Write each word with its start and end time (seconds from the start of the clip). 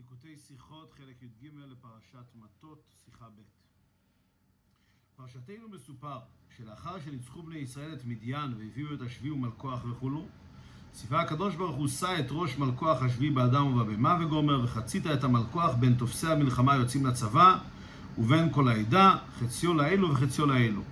ליקוטי 0.00 0.36
שיחות, 0.48 0.92
חלק 0.98 1.22
י"ג 1.22 1.48
לפרשת 1.70 2.26
מטות, 2.34 2.82
שיחה 3.04 3.24
ב'. 3.24 3.40
פרשתנו 5.16 5.68
מסופר 5.74 6.18
שלאחר 6.56 7.00
שניצחו 7.00 7.42
בני 7.42 7.58
ישראל 7.58 7.92
את 7.92 8.04
מדיין 8.04 8.54
והביאו 8.58 8.94
את 8.94 9.00
השבי 9.02 9.30
ומלכוח 9.30 9.84
וכולו, 9.90 10.26
ציווה 10.92 11.20
הקדוש 11.20 11.54
ברוך 11.56 11.76
הוא 11.76 11.88
שא 11.88 12.18
את 12.18 12.26
ראש 12.30 12.58
מלכוח 12.58 13.02
השבי 13.02 13.30
באדם 13.30 13.66
ובבהמה 13.66 14.18
וגומר, 14.20 14.64
וחצית 14.64 15.06
את 15.06 15.24
המלכוח 15.24 15.74
בין 15.74 15.94
תופסי 15.94 16.26
המלחמה 16.26 16.76
יוצאים 16.76 17.06
לצבא 17.06 17.58
ובין 18.18 18.52
כל 18.52 18.68
העדה, 18.68 19.16
חציו 19.38 19.74
לאלו 19.74 20.10
וחציו 20.10 20.46
לאלו. 20.46 20.82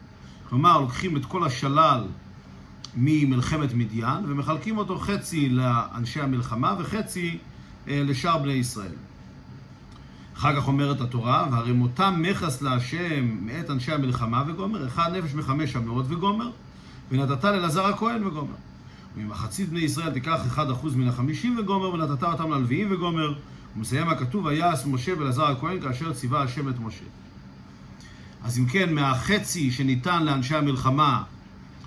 כלומר, 0.48 0.80
לוקחים 0.80 1.16
את 1.16 1.24
כל 1.24 1.44
השלל 1.44 2.06
ממלחמת 2.96 3.74
מדיין 3.74 4.24
ומחלקים 4.28 4.78
אותו 4.78 4.98
חצי 4.98 5.48
לאנשי 5.48 6.20
המלחמה 6.20 6.76
וחצי 6.78 7.38
לשאר 7.88 8.38
בני 8.38 8.52
ישראל. 8.52 8.92
אחר 10.36 10.60
כך 10.60 10.68
אומרת 10.68 11.00
התורה, 11.00 11.48
והרי 11.52 11.72
מותם 11.72 12.14
מכס 12.18 12.62
להשם 12.62 13.38
מאת 13.40 13.70
אנשי 13.70 13.92
המלחמה 13.92 14.44
וגומר, 14.46 14.86
אחד 14.86 15.16
נפש 15.16 15.34
מחמש 15.34 15.76
המאות 15.76 16.06
וגומר, 16.08 16.50
ונתת 17.10 17.44
לאלעזר 17.44 17.86
הכהן 17.86 18.26
וגומר. 18.26 18.54
וממחצית 19.16 19.68
בני 19.68 19.80
ישראל 19.80 20.10
תיקח 20.10 20.46
אחד 20.46 20.70
אחוז 20.70 20.96
מן 20.96 21.08
החמישים 21.08 21.56
וגומר, 21.58 21.90
ונתת 21.90 22.22
אותם 22.22 22.50
ללוויים 22.50 22.92
וגומר. 22.92 23.34
ומסיים 23.76 24.08
הכתוב, 24.08 24.44
ויעש 24.44 24.86
משה 24.86 25.12
ואלעזר 25.18 25.44
הכהן 25.44 25.80
כאשר 25.80 26.12
ציווה 26.12 26.42
השם 26.42 26.68
את 26.68 26.78
משה. 26.80 27.04
אז 28.44 28.58
אם 28.58 28.66
כן, 28.66 28.94
מהחצי 28.94 29.70
שניתן 29.70 30.24
לאנשי 30.24 30.56
המלחמה, 30.56 31.22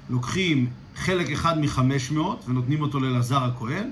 לוקחים 0.09 0.67
חלק 0.95 1.29
אחד 1.29 1.59
מחמש 1.59 2.11
מאות 2.11 2.43
ונותנים 2.47 2.81
אותו 2.81 2.99
לאלעזר 2.99 3.43
הכהן, 3.43 3.89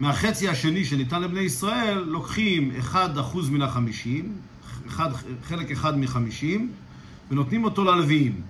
מהחצי 0.00 0.48
השני 0.48 0.84
שניתן 0.84 1.22
לבני 1.22 1.40
ישראל, 1.40 1.98
לוקחים 1.98 2.70
1% 2.92 2.96
מן 3.50 3.62
החמישים, 3.62 4.32
חלק 5.42 5.70
אחד 5.70 5.98
מחמישים, 5.98 6.72
ונותנים 7.30 7.64
אותו 7.64 7.84
ללוויים. 7.84 8.40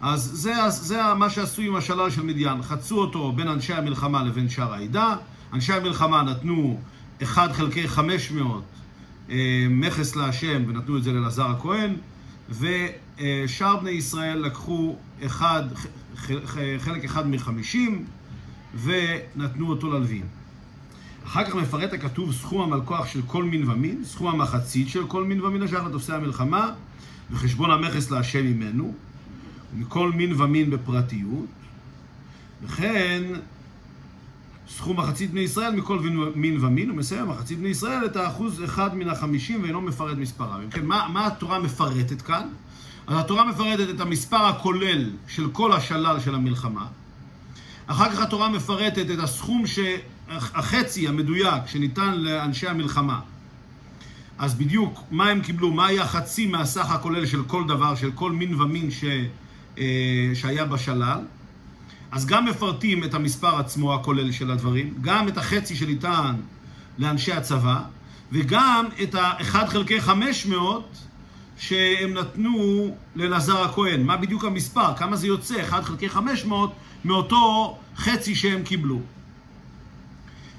אז 0.00 0.22
זה, 0.22 0.52
זה 0.68 1.00
מה 1.18 1.30
שעשו 1.30 1.62
עם 1.62 1.76
השלל 1.76 2.10
של 2.10 2.22
מדיין. 2.22 2.62
חצו 2.62 2.98
אותו 2.98 3.32
בין 3.32 3.48
אנשי 3.48 3.72
המלחמה 3.72 4.22
לבין 4.22 4.48
שאר 4.48 4.74
העדה. 4.74 5.16
אנשי 5.52 5.72
המלחמה 5.72 6.22
נתנו 6.22 6.80
1 7.22 7.52
חלקי 7.52 7.88
500 7.88 8.62
אה, 9.30 9.36
מכס 9.70 10.16
להשם 10.16 10.62
ונתנו 10.68 10.96
את 10.96 11.02
זה 11.02 11.12
לאלעזר 11.12 11.46
הכהן, 11.46 11.94
ושאר 12.50 13.76
בני 13.76 13.90
ישראל 13.90 14.38
לקחו 14.38 14.96
אחד, 15.26 15.62
חלק 16.78 17.04
אחד 17.04 17.28
מחמישים, 17.28 18.04
ונתנו 18.74 19.68
אותו 19.68 19.90
ללווים. 19.90 20.24
אחר 21.24 21.44
כך 21.44 21.54
מפרט 21.54 21.92
הכתוב 21.92 22.32
סכום 22.32 22.72
המלכוח 22.72 23.06
של 23.06 23.20
כל 23.26 23.44
מין 23.44 23.70
ומין, 23.70 24.04
סכום 24.04 24.26
המחצית 24.26 24.88
של 24.88 25.06
כל 25.06 25.24
מין 25.24 25.40
ומין 25.40 25.62
השייך 25.62 25.84
לתופסי 25.84 26.12
המלחמה, 26.12 26.70
וחשבון 27.30 27.70
המכס 27.70 28.10
להשם 28.10 28.46
ממנו, 28.46 28.94
ומכל 29.74 30.12
מין 30.12 30.40
ומין 30.40 30.70
בפרטיות, 30.70 31.46
וכן 32.62 33.22
סכום 34.68 34.98
מחצית 34.98 35.30
בני 35.30 35.40
ישראל 35.40 35.74
מכל 35.74 35.98
מין 36.34 36.64
ומין, 36.64 36.90
ומסיים 36.90 37.28
מחצית 37.28 37.58
בני 37.58 37.68
ישראל 37.68 38.06
את 38.06 38.16
האחוז 38.16 38.64
אחד 38.64 38.96
מן 38.96 39.08
החמישים 39.08 39.62
ואינו 39.62 39.80
מפרט 39.80 40.16
מספרם. 40.18 40.70
כן, 40.70 40.86
מה, 40.86 41.08
מה 41.12 41.26
התורה 41.26 41.58
מפרטת 41.58 42.22
כאן? 42.22 42.48
אז 43.06 43.18
התורה 43.18 43.44
מפרטת 43.44 43.94
את 43.94 44.00
המספר 44.00 44.44
הכולל 44.44 45.10
של 45.28 45.50
כל 45.50 45.72
השלל 45.72 46.20
של 46.20 46.34
המלחמה, 46.34 46.86
אחר 47.86 48.12
כך 48.12 48.20
התורה 48.20 48.48
מפרטת 48.48 49.10
את 49.10 49.18
הסכום, 49.18 49.66
ש... 49.66 49.78
החצי 50.38 51.08
המדויק 51.08 51.66
שניתן 51.66 52.14
לאנשי 52.14 52.68
המלחמה. 52.68 53.20
אז 54.38 54.54
בדיוק 54.54 55.02
מה 55.10 55.28
הם 55.28 55.40
קיבלו, 55.40 55.72
מה 55.72 55.86
היה 55.86 56.06
חצי 56.06 56.46
מהסך 56.46 56.90
הכולל 56.90 57.26
של 57.26 57.42
כל 57.42 57.64
דבר, 57.66 57.94
של 57.94 58.10
כל 58.14 58.32
מין 58.32 58.60
ומין 58.60 58.90
ש... 58.90 59.04
אה, 59.78 60.30
שהיה 60.34 60.64
בשלל. 60.64 61.18
אז 62.12 62.26
גם 62.26 62.46
מפרטים 62.46 63.04
את 63.04 63.14
המספר 63.14 63.58
עצמו 63.58 63.94
הכולל 63.94 64.32
של 64.32 64.50
הדברים, 64.50 64.94
גם 65.00 65.28
את 65.28 65.38
החצי 65.38 65.76
שניתן 65.76 66.34
לאנשי 66.98 67.32
הצבא, 67.32 67.80
וגם 68.32 68.86
את 69.02 69.14
ה-1 69.14 69.66
חלקי 69.66 70.00
500 70.00 70.96
שהם 71.58 72.14
נתנו 72.14 72.96
לאלעזר 73.16 73.62
הכהן. 73.62 74.02
מה 74.02 74.16
בדיוק 74.16 74.44
המספר? 74.44 74.94
כמה 74.96 75.16
זה 75.16 75.26
יוצא? 75.26 75.62
1 75.62 75.84
חלקי 75.84 76.08
500 76.08 76.72
מאותו 77.04 77.76
חצי 77.96 78.34
שהם 78.34 78.62
קיבלו. 78.62 79.00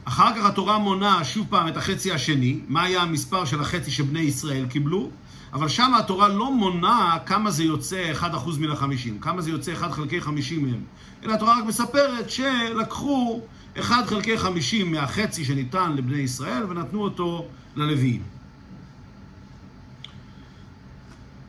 אחר 0.05 0.35
כך 0.35 0.45
התורה 0.45 0.77
מונה 0.77 1.23
שוב 1.23 1.47
פעם 1.49 1.67
את 1.67 1.77
החצי 1.77 2.11
השני, 2.11 2.59
מה 2.67 2.83
היה 2.83 3.01
המספר 3.01 3.45
של 3.45 3.61
החצי 3.61 3.91
שבני 3.91 4.19
ישראל 4.19 4.65
קיבלו, 4.65 5.09
אבל 5.53 5.67
שם 5.67 5.93
התורה 5.99 6.27
לא 6.27 6.51
מונה 6.51 7.17
כמה 7.25 7.51
זה 7.51 7.63
יוצא 7.63 8.13
1% 8.21 8.23
מן 8.59 8.71
החמישים, 8.71 9.19
כמה 9.19 9.41
זה 9.41 9.49
יוצא 9.49 9.73
1 9.73 9.91
חלקי 9.91 10.21
50 10.21 10.65
מהם, 10.65 10.81
אלא 11.23 11.33
התורה 11.33 11.59
רק 11.59 11.65
מספרת 11.65 12.29
שלקחו 12.29 13.41
1 13.79 14.07
חלקי 14.07 14.37
50 14.37 14.91
מהחצי 14.91 15.45
שניתן 15.45 15.95
לבני 15.95 16.17
ישראל 16.17 16.63
ונתנו 16.69 17.03
אותו 17.03 17.45
ללוויים. 17.75 18.32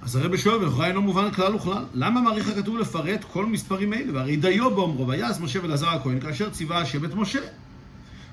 אז 0.04 0.16
הרבי 0.16 0.38
שואל, 0.38 0.56
ולכאורה 0.56 0.86
אינו 0.86 1.02
מובן 1.02 1.30
כלל 1.30 1.54
וכלל. 1.54 1.84
למה 1.94 2.20
מעריך 2.20 2.48
הכתוב 2.48 2.78
לפרט 2.78 3.24
כל 3.32 3.46
מספרים 3.46 3.92
אלה? 3.92 4.12
והרי 4.12 4.36
דיו 4.36 4.70
באומרו, 4.74 5.08
ויעש 5.08 5.40
משה 5.40 5.62
ואלעזר 5.62 5.88
הכהן, 5.88 6.20
כאשר 6.20 6.50
ציווה 6.50 6.78
השם 6.78 7.04
את 7.04 7.14
משה. 7.14 7.40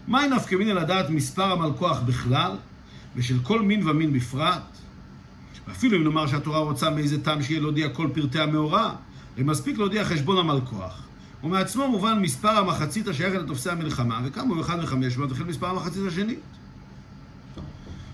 מהי 0.08 0.30
נפקא 0.30 0.56
מינא 0.56 0.72
לדעת 0.72 1.10
מספר 1.10 1.52
המלכוח 1.52 2.00
בכלל, 2.00 2.52
ושל 3.16 3.40
כל 3.44 3.62
מין 3.62 3.88
ומין 3.88 4.14
בפרט? 4.14 4.62
ואפילו 5.68 5.98
אם 5.98 6.04
נאמר 6.04 6.28
שהתורה 6.28 6.60
רוצה 6.60 6.90
מאיזה 6.90 7.24
טעם 7.24 7.44
שיהיה 7.44 7.60
להודיע 7.60 7.90
כל 7.90 8.08
פרטי 8.14 8.40
המאורע, 8.40 8.92
ומספיק 9.38 9.78
להודיע 9.78 10.06
חשבון 10.06 10.38
המלכוח. 10.38 11.02
ומעצמו 11.44 11.88
מובן 11.88 12.20
מספר 12.20 12.50
המחצית 12.50 13.08
השייכת 13.08 13.40
לתופסי 13.40 13.70
המלחמה, 13.70 14.22
וכמה 14.26 14.54
הוא 14.54 14.62
אחד 14.62 14.80
מחמש 14.80 15.18
מאות, 15.18 15.32
וכן 15.32 15.44
מספר 15.44 15.68
המחצית 15.68 16.02
השנית. 16.08 16.40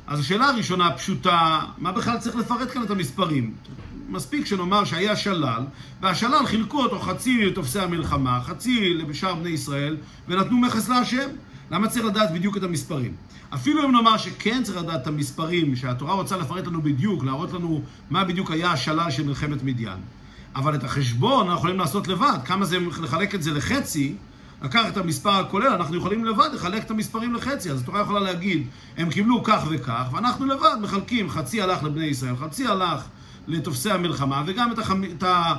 אז 0.07 0.19
השאלה 0.19 0.45
הראשונה 0.45 0.91
פשוטה, 0.91 1.59
מה 1.77 1.91
בכלל 1.91 2.17
צריך 2.17 2.35
לפרט 2.35 2.73
כאן 2.73 2.83
את 2.83 2.89
המספרים? 2.89 3.53
מספיק 4.09 4.45
שנאמר 4.45 4.83
שהיה 4.85 5.15
שלל, 5.15 5.63
והשלל 6.01 6.45
חילקו 6.45 6.83
אותו 6.83 6.99
חצי 6.99 7.45
לתופסי 7.45 7.79
המלחמה, 7.79 8.41
חצי 8.43 8.93
לשאר 8.93 9.35
בני 9.35 9.49
ישראל, 9.49 9.97
ונתנו 10.27 10.57
מכס 10.57 10.89
להשם. 10.89 11.29
למה 11.71 11.87
צריך 11.87 12.05
לדעת 12.05 12.31
בדיוק 12.33 12.57
את 12.57 12.63
המספרים? 12.63 13.13
אפילו 13.53 13.85
אם 13.85 13.91
נאמר 13.91 14.17
שכן 14.17 14.63
צריך 14.63 14.77
לדעת 14.77 15.01
את 15.01 15.07
המספרים, 15.07 15.75
שהתורה 15.75 16.13
רוצה 16.13 16.37
לפרט 16.37 16.67
לנו 16.67 16.81
בדיוק, 16.81 17.23
להראות 17.23 17.53
לנו 17.53 17.81
מה 18.09 18.23
בדיוק 18.23 18.51
היה 18.51 18.71
השלל 18.71 19.11
של 19.11 19.23
מלחמת 19.23 19.63
מדיין. 19.63 19.99
אבל 20.55 20.75
את 20.75 20.83
החשבון 20.83 21.39
אנחנו 21.39 21.57
יכולים 21.57 21.79
לעשות 21.79 22.07
לבד, 22.07 22.37
כמה 22.45 22.65
זה 22.65 22.77
לחלק 22.79 23.35
את 23.35 23.43
זה 23.43 23.51
לחצי, 23.51 24.15
לקחת 24.61 24.87
את 24.87 24.97
המספר 24.97 25.29
הכולל, 25.29 25.67
אנחנו 25.67 25.97
יכולים 25.97 26.25
לבד 26.25 26.49
לחלק 26.53 26.83
את 26.83 26.91
המספרים 26.91 27.35
לחצי. 27.35 27.71
אז 27.71 27.81
התורה 27.81 28.01
יכולה 28.01 28.19
להגיד, 28.19 28.67
הם 28.97 29.09
קיבלו 29.09 29.43
כך 29.43 29.63
וכך, 29.69 30.09
ואנחנו 30.13 30.45
לבד 30.45 30.75
מחלקים, 30.81 31.29
חצי 31.29 31.61
הלך 31.61 31.83
לבני 31.83 32.05
ישראל, 32.05 32.35
חצי 32.35 32.67
הלך 32.67 33.03
לתופסי 33.47 33.91
המלחמה, 33.91 34.43
וגם 34.47 34.71
את, 34.71 34.79
החמ... 34.79 35.03
את 35.03 35.23
ה... 35.23 35.55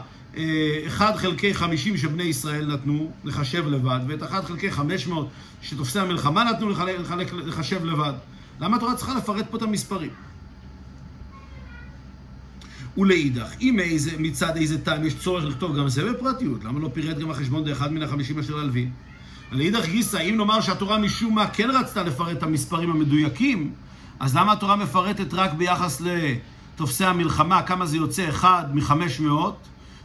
חלקי 1.17 1.55
50 1.55 1.97
שבני 1.97 2.23
ישראל 2.23 2.67
נתנו 2.67 3.13
לחשב 3.25 3.69
לבד, 3.69 4.01
ואת 4.09 4.23
1 4.23 4.45
חלקי 4.45 4.71
500 4.71 5.29
שתופסי 5.63 5.99
המלחמה 5.99 6.45
נתנו 6.45 6.69
לחלק, 6.69 7.33
לחשב 7.33 7.85
לבד. 7.85 8.13
למה 8.61 8.77
התורה 8.77 8.95
צריכה 8.95 9.15
לפרט 9.15 9.47
פה 9.51 9.57
את 9.57 9.63
המספרים? 9.63 10.11
ולאידך, 12.97 13.49
אם 13.61 13.81
איזה, 13.81 14.11
מצד 14.19 14.57
איזה 14.57 14.85
טעם 14.85 15.07
יש 15.07 15.15
צורך 15.15 15.45
לכתוב 15.45 15.79
גם 15.79 15.89
זה 15.89 16.13
בפרטיות, 16.13 16.65
למה 16.65 16.81
לא 16.81 16.91
פירט 16.95 17.19
גם 17.19 17.31
החשבון 17.31 17.65
דאחד 17.65 17.93
מן 17.93 18.03
החמישים 18.03 18.39
אשר 18.39 18.59
הלווין? 18.59 18.91
ולאידך 19.53 19.87
גיסא, 19.87 20.17
אם 20.17 20.37
נאמר 20.37 20.61
שהתורה 20.61 20.99
משום 20.99 21.35
מה 21.35 21.47
כן 21.47 21.71
רצתה 21.71 22.03
לפרט 22.03 22.37
את 22.37 22.43
המספרים 22.43 22.91
המדויקים, 22.91 23.73
אז 24.21 24.37
למה 24.37 24.53
התורה 24.53 24.77
מפרטת 24.77 25.35
רק 25.35 25.53
ביחס 25.53 26.01
לתופסי 26.01 27.05
המלחמה, 27.05 27.63
כמה 27.63 27.87
זה 27.87 27.97
יוצא 27.97 28.29
אחד 28.29 28.65
מחמש 28.75 29.21
מאות, 29.21 29.57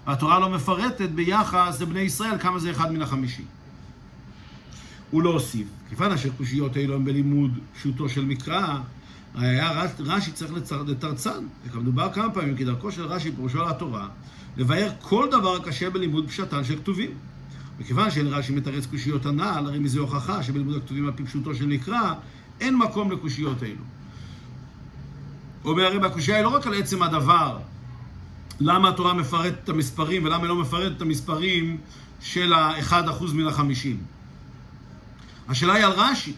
והתורה 0.07 0.39
לא 0.39 0.49
מפרטת 0.49 1.09
ביחס 1.09 1.81
לבני 1.81 1.99
ישראל, 1.99 2.37
כמה 2.39 2.59
זה 2.59 2.71
אחד 2.71 2.91
מן 2.91 3.01
החמישים. 3.01 3.45
ולהוסיף, 5.13 5.67
כיוון 5.89 6.11
אשר 6.11 6.29
קושיות 6.37 6.77
אלו 6.77 6.95
הם 6.95 7.05
בלימוד 7.05 7.51
פשוטו 7.79 8.09
של 8.09 8.25
מקרא, 8.25 8.77
היה 9.35 9.85
רש"י 9.99 10.31
צריך 10.31 10.51
לתרצן, 10.87 11.45
מדובר 11.75 12.13
כמה 12.13 12.29
פעמים, 12.29 12.57
כי 12.57 12.63
דרכו 12.65 12.91
של 12.91 13.05
רש"י, 13.05 13.31
פירושו 13.31 13.61
על 13.61 13.69
התורה, 13.69 14.07
לבאר 14.57 14.91
כל 15.01 15.27
דבר 15.31 15.55
הקשה 15.55 15.89
בלימוד 15.89 16.27
פשטן 16.27 16.63
של 16.63 16.75
כתובים. 16.75 17.11
מכיוון 17.79 18.11
שאין 18.11 18.27
רש"י 18.27 18.53
מתרץ 18.53 18.85
קושיות 18.85 19.25
הנ"ל, 19.25 19.63
הרי 19.67 19.79
מזה 19.79 19.99
הוכחה 19.99 20.43
שבלימוד 20.43 20.75
הכתובים 20.75 21.05
על 21.05 21.11
פי 21.15 21.23
פשוטו 21.23 21.55
של 21.55 21.65
מקרא, 21.65 22.13
אין 22.59 22.77
מקום 22.77 23.11
לקושיות 23.11 23.63
אלו. 23.63 23.81
אומר 25.65 25.85
הרי 25.85 25.99
בקושייה 25.99 26.37
היא 26.37 26.43
לא 26.43 26.49
רק 26.49 26.67
על 26.67 26.73
עצם 26.73 27.03
הדבר, 27.03 27.57
למה 28.59 28.89
התורה 28.89 29.13
מפרטת 29.13 29.63
את 29.63 29.69
המספרים 29.69 30.25
ולמה 30.25 30.37
היא 30.37 30.49
לא 30.49 30.55
מפרטת 30.55 30.97
את 30.97 31.01
המספרים 31.01 31.77
של 32.21 32.53
ה-1% 32.53 33.33
מן 33.33 33.47
החמישים. 33.47 33.97
השאלה 35.47 35.73
היא 35.73 35.85
על 35.85 35.91
רש"י. 35.91 36.33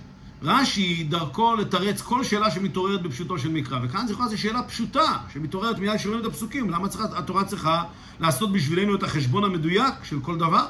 רש"י 0.46 1.04
דרכו 1.04 1.56
לתרץ 1.56 2.02
כל 2.02 2.24
שאלה 2.24 2.52
שמתעוררת 2.52 3.02
בפשוטו 3.02 3.40
של 3.40 3.50
מקרא, 3.50 3.80
וכאן 3.84 4.08
זו 4.08 4.38
שאלה 4.38 4.64
פשוטה, 4.64 5.18
שמתעוררת 5.34 5.80
מיד 5.80 5.98
שרואים 5.98 6.22
את 6.22 6.26
הפסוקים, 6.26 6.70
למה 6.70 6.88
צריכה, 6.88 7.06
התורה 7.18 7.44
צריכה 7.44 7.84
לעשות 8.20 8.52
בשבילנו 8.52 8.96
את 8.96 9.04
החשבון 9.04 9.44
המדויק 9.44 9.94
של 10.04 10.20
כל 10.20 10.38
דבר? 10.38 10.66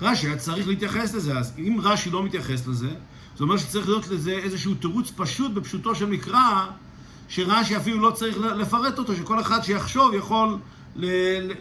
רש"י 0.00 0.26
היה 0.26 0.36
צריך 0.36 0.68
להתייחס 0.68 1.14
לזה, 1.14 1.38
אז 1.38 1.52
אם 1.58 1.78
רש"י 1.82 2.10
לא 2.10 2.22
מתייחס 2.22 2.66
לזה, 2.66 2.90
זה 3.36 3.44
אומר 3.44 3.56
שצריך 3.56 3.88
להיות 3.88 4.08
לזה 4.08 4.32
איזשהו 4.32 4.74
תירוץ 4.74 5.12
פשוט 5.16 5.52
בפשוטו 5.52 5.94
של 5.94 6.06
מקרא, 6.06 6.66
שרש"י 7.28 7.76
אפילו 7.76 8.00
לא 8.00 8.10
צריך 8.10 8.38
לפרט 8.38 8.98
אותו, 8.98 9.16
שכל 9.16 9.40
אחד 9.40 9.62
שיחשוב 9.62 10.14
יכול 10.14 10.58
ל- 10.96 11.06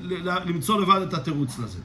ל- 0.01 0.29
ל- 0.29 0.49
למצוא 0.49 0.81
לבד 0.81 1.01
את 1.01 1.13
התירוץ 1.13 1.59
לזה. 1.59 1.79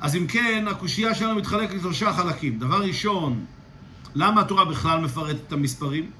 אז 0.00 0.16
אם 0.16 0.26
כן, 0.26 0.64
הקושייה 0.70 1.14
שלנו 1.14 1.34
מתחלקת 1.34 1.74
לשלושה 1.74 2.12
חלקים. 2.12 2.58
דבר 2.58 2.82
ראשון, 2.82 3.44
למה 4.14 4.40
התורה 4.40 4.64
בכלל 4.64 5.00
מפרטת 5.00 5.40
את 5.48 5.52
המספרים? 5.52 6.10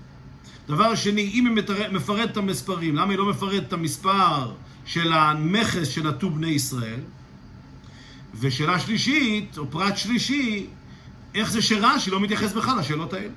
דבר 0.68 0.94
שני, 0.94 1.30
אם 1.34 1.46
היא 1.46 1.64
מפרטת 1.92 2.32
את 2.32 2.36
המספרים, 2.36 2.96
למה 2.96 3.10
היא 3.10 3.18
לא 3.18 3.30
מפרטת 3.30 3.68
את 3.68 3.72
המספר 3.72 4.52
של 4.84 5.12
המכס 5.12 5.88
שנטו 5.88 6.30
בני 6.30 6.48
ישראל? 6.48 7.00
ושאלה 8.40 8.80
שלישית, 8.80 9.58
או 9.58 9.70
פרט 9.70 9.96
שלישי, 9.96 10.66
איך 11.34 11.50
זה 11.50 11.62
שרש"י 11.62 12.10
לא 12.10 12.20
מתייחס 12.20 12.52
בכלל 12.52 12.78
לשאלות 12.78 13.12
האלה? 13.12 13.32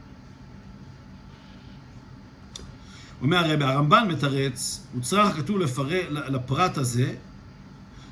אומר 3.21 3.37
הרבי, 3.37 3.65
הרמב"ן 3.65 4.07
מתרץ, 4.11 4.87
הוא 4.93 5.01
צריך 5.01 5.35
כתוב 5.35 5.57
לפרט, 5.57 6.05
לפרט 6.09 6.77
הזה, 6.77 7.15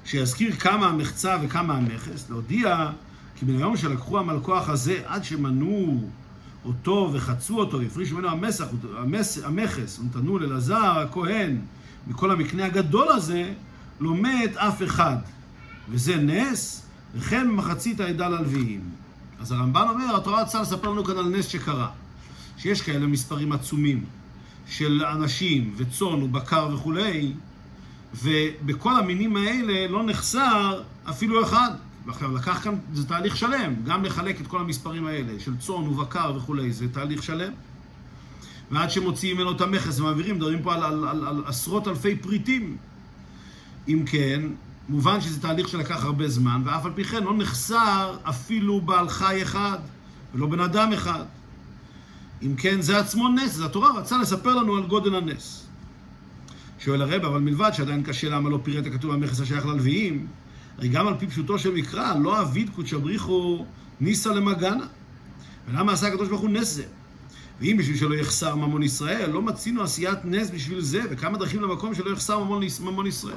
שיזכיר 0.07 0.56
כמה 0.56 0.88
המחצה 0.88 1.38
וכמה 1.42 1.77
המכס, 1.77 2.30
להודיע 2.30 2.89
כי 3.36 3.45
מן 3.45 3.56
היום 3.56 3.77
שלקחו 3.77 4.19
המלכוח 4.19 4.69
הזה 4.69 5.01
עד 5.06 5.24
שמנעו 5.24 6.09
אותו 6.65 7.09
וחצו 7.13 7.59
אותו 7.59 7.80
והפרישו 7.80 8.15
ממנו 8.15 8.30
המסך, 8.30 8.65
המס, 8.98 9.44
המכס 9.44 10.00
ונתנו 10.00 10.39
לאלעזר 10.39 11.00
הכהן 11.00 11.62
מכל 12.07 12.31
המקנה 12.31 12.65
הגדול 12.65 13.07
הזה, 13.07 13.54
לא 14.00 14.15
מת 14.15 14.57
אף 14.57 14.83
אחד. 14.83 15.18
וזה 15.89 16.15
נס, 16.15 16.86
וכן 17.15 17.48
מחצית 17.48 18.00
העדה 18.00 18.30
ללוויים. 18.30 18.81
אז 19.39 19.51
הרמב"ן 19.51 19.86
אומר, 19.89 20.15
התורה 20.15 20.42
רצה 20.42 20.62
לספר 20.62 20.89
לנו 20.89 21.03
כאן 21.03 21.18
על 21.18 21.30
נס 21.30 21.48
שקרה. 21.48 21.89
שיש 22.57 22.81
כאלה 22.81 23.07
מספרים 23.07 23.51
עצומים 23.51 24.03
של 24.68 25.06
אנשים 25.06 25.74
וצאן 25.77 26.24
ובקר 26.24 26.69
וכולי, 26.74 27.33
ובכל 28.13 28.95
המינים 28.95 29.38
האלה 29.38 29.88
לא 29.88 30.04
נחסר 30.04 30.81
אפילו 31.09 31.44
אחד. 31.44 31.71
ועכשיו, 32.06 32.36
לקח 32.36 32.63
כאן, 32.63 32.75
זה 32.94 33.07
תהליך 33.07 33.38
שלם, 33.38 33.75
גם 33.86 34.06
לחלק 34.06 34.42
את 34.42 34.48
כל 34.48 34.59
המספרים 34.59 35.07
האלה 35.07 35.39
של 35.39 35.57
צאן 35.57 35.88
ובקר 35.88 36.33
וכולי, 36.36 36.71
זה 36.71 36.94
תהליך 36.94 37.24
שלם. 37.24 37.51
ועד 38.71 38.92
שמוציאים 38.92 39.38
ממנו 39.38 39.51
את 39.51 39.62
המכס 39.62 40.00
ומעבירים, 40.00 40.36
מדברים 40.36 40.62
פה 40.62 40.74
על, 40.74 40.83
על, 40.83 41.07
על, 41.07 41.27
על 41.27 41.44
עשרות 41.45 41.88
אלפי 41.88 42.15
פריטים. 42.15 42.77
אם 43.88 44.04
כן, 44.06 44.42
מובן 44.89 45.21
שזה 45.21 45.42
תהליך 45.42 45.68
שלקח 45.68 46.03
הרבה 46.03 46.27
זמן, 46.27 46.62
ואף 46.65 46.86
על 46.86 46.92
פי 46.95 47.03
כן 47.03 47.24
לא 47.24 47.38
נחסר 47.38 48.18
אפילו 48.24 48.81
בעל 48.81 49.10
חי 49.10 49.42
אחד, 49.42 49.77
ולא 50.36 50.48
בן 50.48 50.60
אדם 50.60 50.94
אחד. 50.94 51.24
אם 52.42 52.56
כן, 52.57 52.81
זה 52.81 53.00
עצמו 53.00 53.30
נס, 53.30 53.56
אז 53.56 53.62
התורה 53.62 54.00
רצה 54.00 54.18
לספר 54.18 54.56
לנו 54.56 54.75
על 54.77 54.83
גודל 54.83 55.15
הנס. 55.15 55.68
שואל 56.88 57.01
הרב, 57.01 57.25
אבל 57.25 57.39
מלבד 57.39 57.72
שעדיין 57.74 58.04
קשה 58.04 58.30
למה 58.30 58.50
לא 58.50 58.60
פירט 58.63 58.86
הכתוב 58.86 59.12
המכס 59.12 59.42
השייך 59.42 59.66
ללוויים, 59.66 60.28
הרי 60.78 60.88
גם 60.88 61.07
על 61.07 61.13
פי 61.19 61.28
פשוטו 61.28 61.60
של 61.60 61.72
מקרא, 61.74 62.16
לא 62.16 62.42
אביד 62.42 62.69
קודשא 62.69 62.98
בריחו 62.98 63.66
ניסה 64.00 64.34
למגנה. 64.34 64.86
ולמה 65.68 65.92
עשה 65.92 66.07
הקדוש 66.07 66.30
ברוך 66.30 66.42
הוא 66.42 66.50
נס 66.50 66.74
זה? 66.74 66.84
ואם 67.60 67.75
בשביל 67.80 67.98
שלא 67.98 68.16
יחסר 68.16 68.56
ממון 68.56 68.84
ישראל, 68.84 69.30
לא 69.30 69.42
מצינו 69.42 69.84
עשיית 69.84 70.19
נס 70.24 70.50
בשביל 70.50 70.81
זה, 70.81 71.01
וכמה 71.10 71.38
דרכים 71.38 71.62
למקום 71.62 71.95
שלא 71.95 72.10
יחסר 72.10 72.44
ממון, 72.44 72.63
ממון 72.80 73.07
ישראל. 73.07 73.36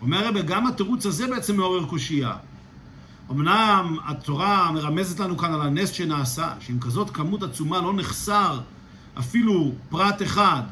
אומר 0.00 0.26
הרב, 0.26 0.46
גם 0.46 0.66
התירוץ 0.66 1.06
הזה 1.06 1.26
בעצם 1.26 1.56
מעורר 1.56 1.86
קושייה. 1.86 2.36
אמנם 3.30 3.96
התורה 4.06 4.72
מרמזת 4.72 5.20
לנו 5.20 5.36
כאן 5.36 5.52
על 5.52 5.60
הנס 5.60 5.90
שנעשה, 5.90 6.52
שעם 6.60 6.80
כזאת 6.80 7.10
כמות 7.10 7.42
עצומה 7.42 7.80
לא 7.80 7.94
נחסר 7.94 8.60
אפילו 9.18 9.72
פרט 9.88 10.22
אחד 10.22 10.62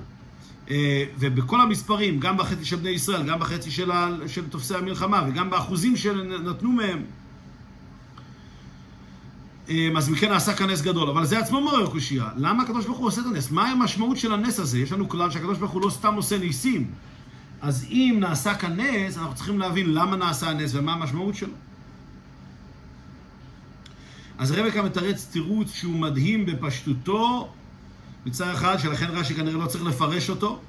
ובכל 1.18 1.60
המספרים, 1.60 2.20
גם 2.20 2.36
בחצי 2.36 2.64
של 2.64 2.76
בני 2.76 2.90
ישראל, 2.90 3.22
גם 3.22 3.40
בחצי 3.40 3.70
של, 3.70 3.90
ה... 3.90 4.08
של 4.26 4.48
תופסי 4.48 4.74
המלחמה 4.74 5.24
וגם 5.28 5.50
באחוזים 5.50 5.96
שנתנו 5.96 6.72
מהם, 6.72 7.02
אה, 9.68 9.88
אז 9.96 10.08
מכן 10.08 10.28
נעשה 10.28 10.54
כאן 10.54 10.70
נס 10.70 10.82
גדול, 10.82 11.08
אבל 11.08 11.24
זה 11.24 11.38
עצמו 11.38 11.60
מעורר 11.60 11.86
קושייה. 11.86 12.28
למה 12.36 12.62
הקדוש 12.62 12.86
ברוך 12.86 12.98
הוא 12.98 13.06
עושה 13.06 13.20
את 13.20 13.26
הנס? 13.26 13.50
מה 13.50 13.70
המשמעות 13.70 14.16
של 14.16 14.32
הנס 14.32 14.58
הזה? 14.60 14.78
יש 14.78 14.92
לנו 14.92 15.08
כלל 15.08 15.30
שהקדוש 15.30 15.58
ברוך 15.58 15.72
הוא 15.72 15.82
לא 15.82 15.90
סתם 15.90 16.14
עושה 16.14 16.38
ניסים. 16.38 16.90
אז 17.60 17.86
אם 17.90 18.16
נעשה 18.20 18.54
כאן 18.54 18.80
נס, 18.80 19.18
אנחנו 19.18 19.34
צריכים 19.34 19.58
להבין 19.58 19.94
למה 19.94 20.16
נעשה 20.16 20.50
הנס 20.50 20.74
ומה 20.74 20.92
המשמעות 20.92 21.34
שלו. 21.34 21.52
אז 24.38 24.52
רבקה 24.52 24.82
מתרץ 24.82 25.28
תירוץ 25.32 25.74
שהוא 25.74 25.98
מדהים 25.98 26.46
בפשטותו 26.46 27.52
מצד 28.26 28.48
אחד, 28.48 28.76
שלכן 28.78 29.06
רש"י 29.10 29.34
כנראה 29.34 29.56
לא 29.56 29.66
צריך 29.66 29.84
לפרש 29.84 30.30
אותו. 30.30 30.60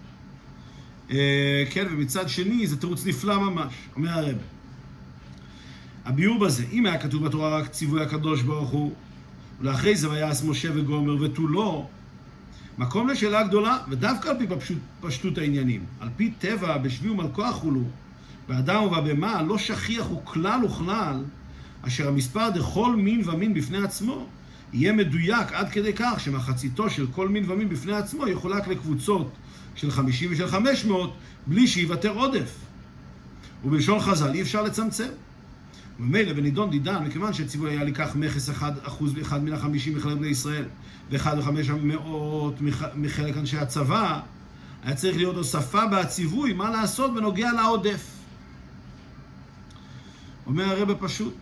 אה, 1.12 1.64
כן, 1.70 1.86
ומצד 1.92 2.30
שני, 2.30 2.68
זה 2.68 2.78
תירוץ 2.78 3.06
נפלא 3.06 3.40
ממש, 3.40 3.74
אומר 3.96 4.10
הרב. 4.10 4.38
הביאור 6.06 6.40
בזה, 6.40 6.66
אם 6.72 6.86
היה 6.86 6.98
כתוב 6.98 7.26
בתורה 7.26 7.58
רק 7.58 7.68
ציווי 7.68 8.04
הקדוש 8.04 8.42
ברוך 8.42 8.70
הוא, 8.70 8.94
ולאחרי 9.60 9.96
זה 9.96 10.10
ויעש 10.10 10.44
משה 10.44 10.70
וגומר 10.74 11.24
ותו 11.24 11.48
לא, 11.48 11.88
מקום 12.78 13.10
לשאלה 13.10 13.44
גדולה, 13.44 13.78
ודווקא 13.90 14.30
על 14.30 14.38
פי 14.38 14.46
פשוט, 14.60 14.78
פשטות 15.02 15.38
העניינים. 15.38 15.86
על 16.00 16.10
פי 16.16 16.32
טבע, 16.40 16.78
בשבי 16.78 17.10
ומלכו 17.10 17.50
אכולו, 17.50 17.84
באדם 18.48 18.84
ובבהמה, 18.84 19.42
לא 19.42 19.58
שכיח 19.58 20.06
הוא 20.06 20.22
כלל 20.24 20.66
וכלל, 20.66 21.24
אשר 21.82 22.08
המספר 22.08 22.50
דכל 22.50 22.96
מין 22.96 23.30
ומין 23.30 23.54
בפני 23.54 23.78
עצמו, 23.78 24.28
יהיה 24.74 24.94
מדויק 24.94 25.52
עד 25.54 25.70
כדי 25.70 25.94
כך 25.96 26.20
שמחציתו 26.20 26.90
של 26.90 27.08
כל 27.08 27.30
מין 27.30 27.52
ומין 27.52 27.70
בפני 27.70 27.94
עצמו 27.94 28.28
יחולק 28.28 28.68
לקבוצות 28.68 29.32
של 29.76 29.92
50 29.92 30.30
ושל 30.32 30.48
500 30.48 31.14
בלי 31.48 31.68
שייוותר 31.68 32.10
עודף. 32.10 32.56
ובלשון 33.66 34.00
חז"ל 34.00 34.34
אי 34.34 34.42
אפשר 34.42 34.62
לצמצם. 34.62 35.08
וממילא 36.00 36.34
בנידון 36.34 36.70
דידן, 36.70 37.04
מכיוון 37.04 37.34
שהציווי 37.34 37.72
היה 37.72 37.84
לקח 37.84 38.16
מכס 38.16 38.50
אחד, 38.50 38.72
אחוז 38.84 39.14
אחד 39.22 39.44
מן 39.44 39.54
החמישים 39.54 39.98
מחלק 39.98 40.18
בני 40.18 40.28
ישראל 40.28 40.66
ואחד 41.10 41.36
וחמש 41.40 41.70
מאות 41.70 42.56
מחלק 42.96 43.38
אנשי 43.38 43.58
הצבא, 43.58 44.20
היה 44.84 44.96
צריך 44.96 45.18
להיות 45.18 45.36
הוספה 45.36 45.86
בהציווי 45.86 46.54
מה 46.54 46.70
לעשות 46.70 47.14
בנוגע 47.14 47.52
לעודף. 47.52 48.08
אומר 50.46 50.70
הרב 50.70 50.94
פשוט, 50.94 51.36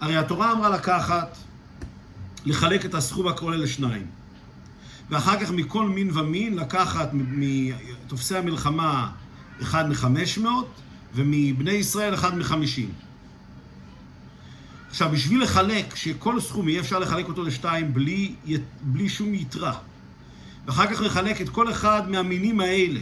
הרי 0.00 0.16
התורה 0.16 0.52
אמרה 0.52 0.68
לקחת 0.68 1.36
לחלק 2.46 2.84
את 2.84 2.94
הסכום 2.94 3.28
הכולל 3.28 3.62
לשניים. 3.62 4.06
ואחר 5.10 5.40
כך 5.40 5.50
מכל 5.50 5.88
מין 5.88 6.10
ומין 6.18 6.56
לקחת 6.56 7.10
מתופסי 7.12 8.36
המלחמה 8.36 9.10
אחד 9.62 9.88
מחמש 9.90 10.38
מאות 10.38 10.74
ומבני 11.14 11.70
ישראל 11.70 12.14
אחד 12.14 12.38
מחמישים. 12.38 12.90
עכשיו, 14.90 15.10
בשביל 15.12 15.42
לחלק, 15.42 15.94
שכל 15.96 16.40
סכום 16.40 16.68
יהיה 16.68 16.80
אפשר 16.80 16.98
לחלק 16.98 17.28
אותו 17.28 17.42
לשתיים 17.42 17.94
בלי, 17.94 18.34
בלי 18.82 19.08
שום 19.08 19.34
יתרה, 19.34 19.78
ואחר 20.66 20.86
כך 20.86 21.00
לחלק 21.00 21.40
את 21.40 21.48
כל 21.48 21.70
אחד 21.70 22.10
מהמינים 22.10 22.60
האלה, 22.60 23.00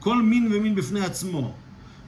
כל 0.00 0.22
מין 0.22 0.52
ומין 0.52 0.74
בפני 0.74 1.00
עצמו, 1.00 1.54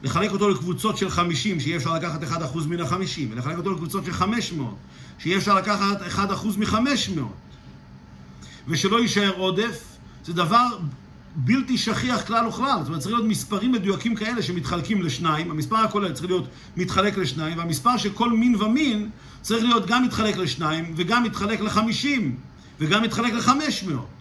לחלק 0.03 0.31
אותו 0.31 0.49
לקבוצות 0.49 0.97
של 0.97 1.09
50, 1.09 1.59
שיהיה 1.59 1.77
אפשר 1.77 1.93
לקחת 1.93 2.23
1% 2.23 2.67
מן 2.67 2.79
ה-50, 2.79 3.19
ולחלק 3.31 3.57
אותו 3.57 3.71
לקבוצות 3.71 4.05
של 4.05 4.13
500, 4.13 4.75
שיהיה 5.19 5.37
אפשר 5.37 5.55
לקחת 5.55 6.01
1% 6.01 6.19
מ-500, 6.57 7.19
ושלא 8.67 9.01
יישאר 9.01 9.33
עודף, 9.37 9.83
זה 10.25 10.33
דבר 10.33 10.67
בלתי 11.35 11.77
שכיח 11.77 12.27
כלל 12.27 12.47
וכלל. 12.47 12.77
זאת 12.79 12.87
אומרת, 12.87 13.01
צריך 13.01 13.15
להיות 13.15 13.27
מספרים 13.27 13.71
מדויקים 13.71 14.15
כאלה 14.15 14.41
שמתחלקים 14.41 15.01
לשניים, 15.01 15.51
המספר 15.51 15.75
הכולל 15.75 16.13
צריך 16.13 16.25
להיות 16.25 16.47
מתחלק 16.77 17.17
לשניים, 17.17 17.57
והמספר 17.57 17.97
של 17.97 18.09
כל 18.13 18.31
מין 18.31 18.55
ומין 18.55 19.09
צריך 19.41 19.63
להיות 19.63 19.87
גם 19.87 20.03
מתחלק 20.03 20.37
לשניים, 20.37 20.93
וגם 20.95 21.23
מתחלק 21.23 21.61
לחמישים, 21.61 22.35
וגם 22.79 23.03
מתחלק 23.03 23.33
לחמש 23.33 23.83
מאות. 23.83 24.18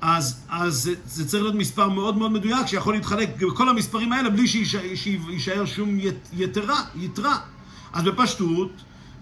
אז, 0.00 0.40
אז 0.48 0.74
זה, 0.74 0.94
זה 1.06 1.28
צריך 1.28 1.42
להיות 1.42 1.54
מספר 1.54 1.88
מאוד 1.88 2.16
מאוד 2.16 2.32
מדויק, 2.32 2.66
שיכול 2.66 2.94
להתחלק 2.94 3.28
בכל 3.42 3.68
המספרים 3.68 4.12
האלה 4.12 4.30
בלי 4.30 4.46
שיישאר 4.46 5.64
שום 5.66 5.98
יתרה, 6.32 6.80
יתרה. 6.96 7.38
אז 7.92 8.04
בפשטות, 8.04 8.70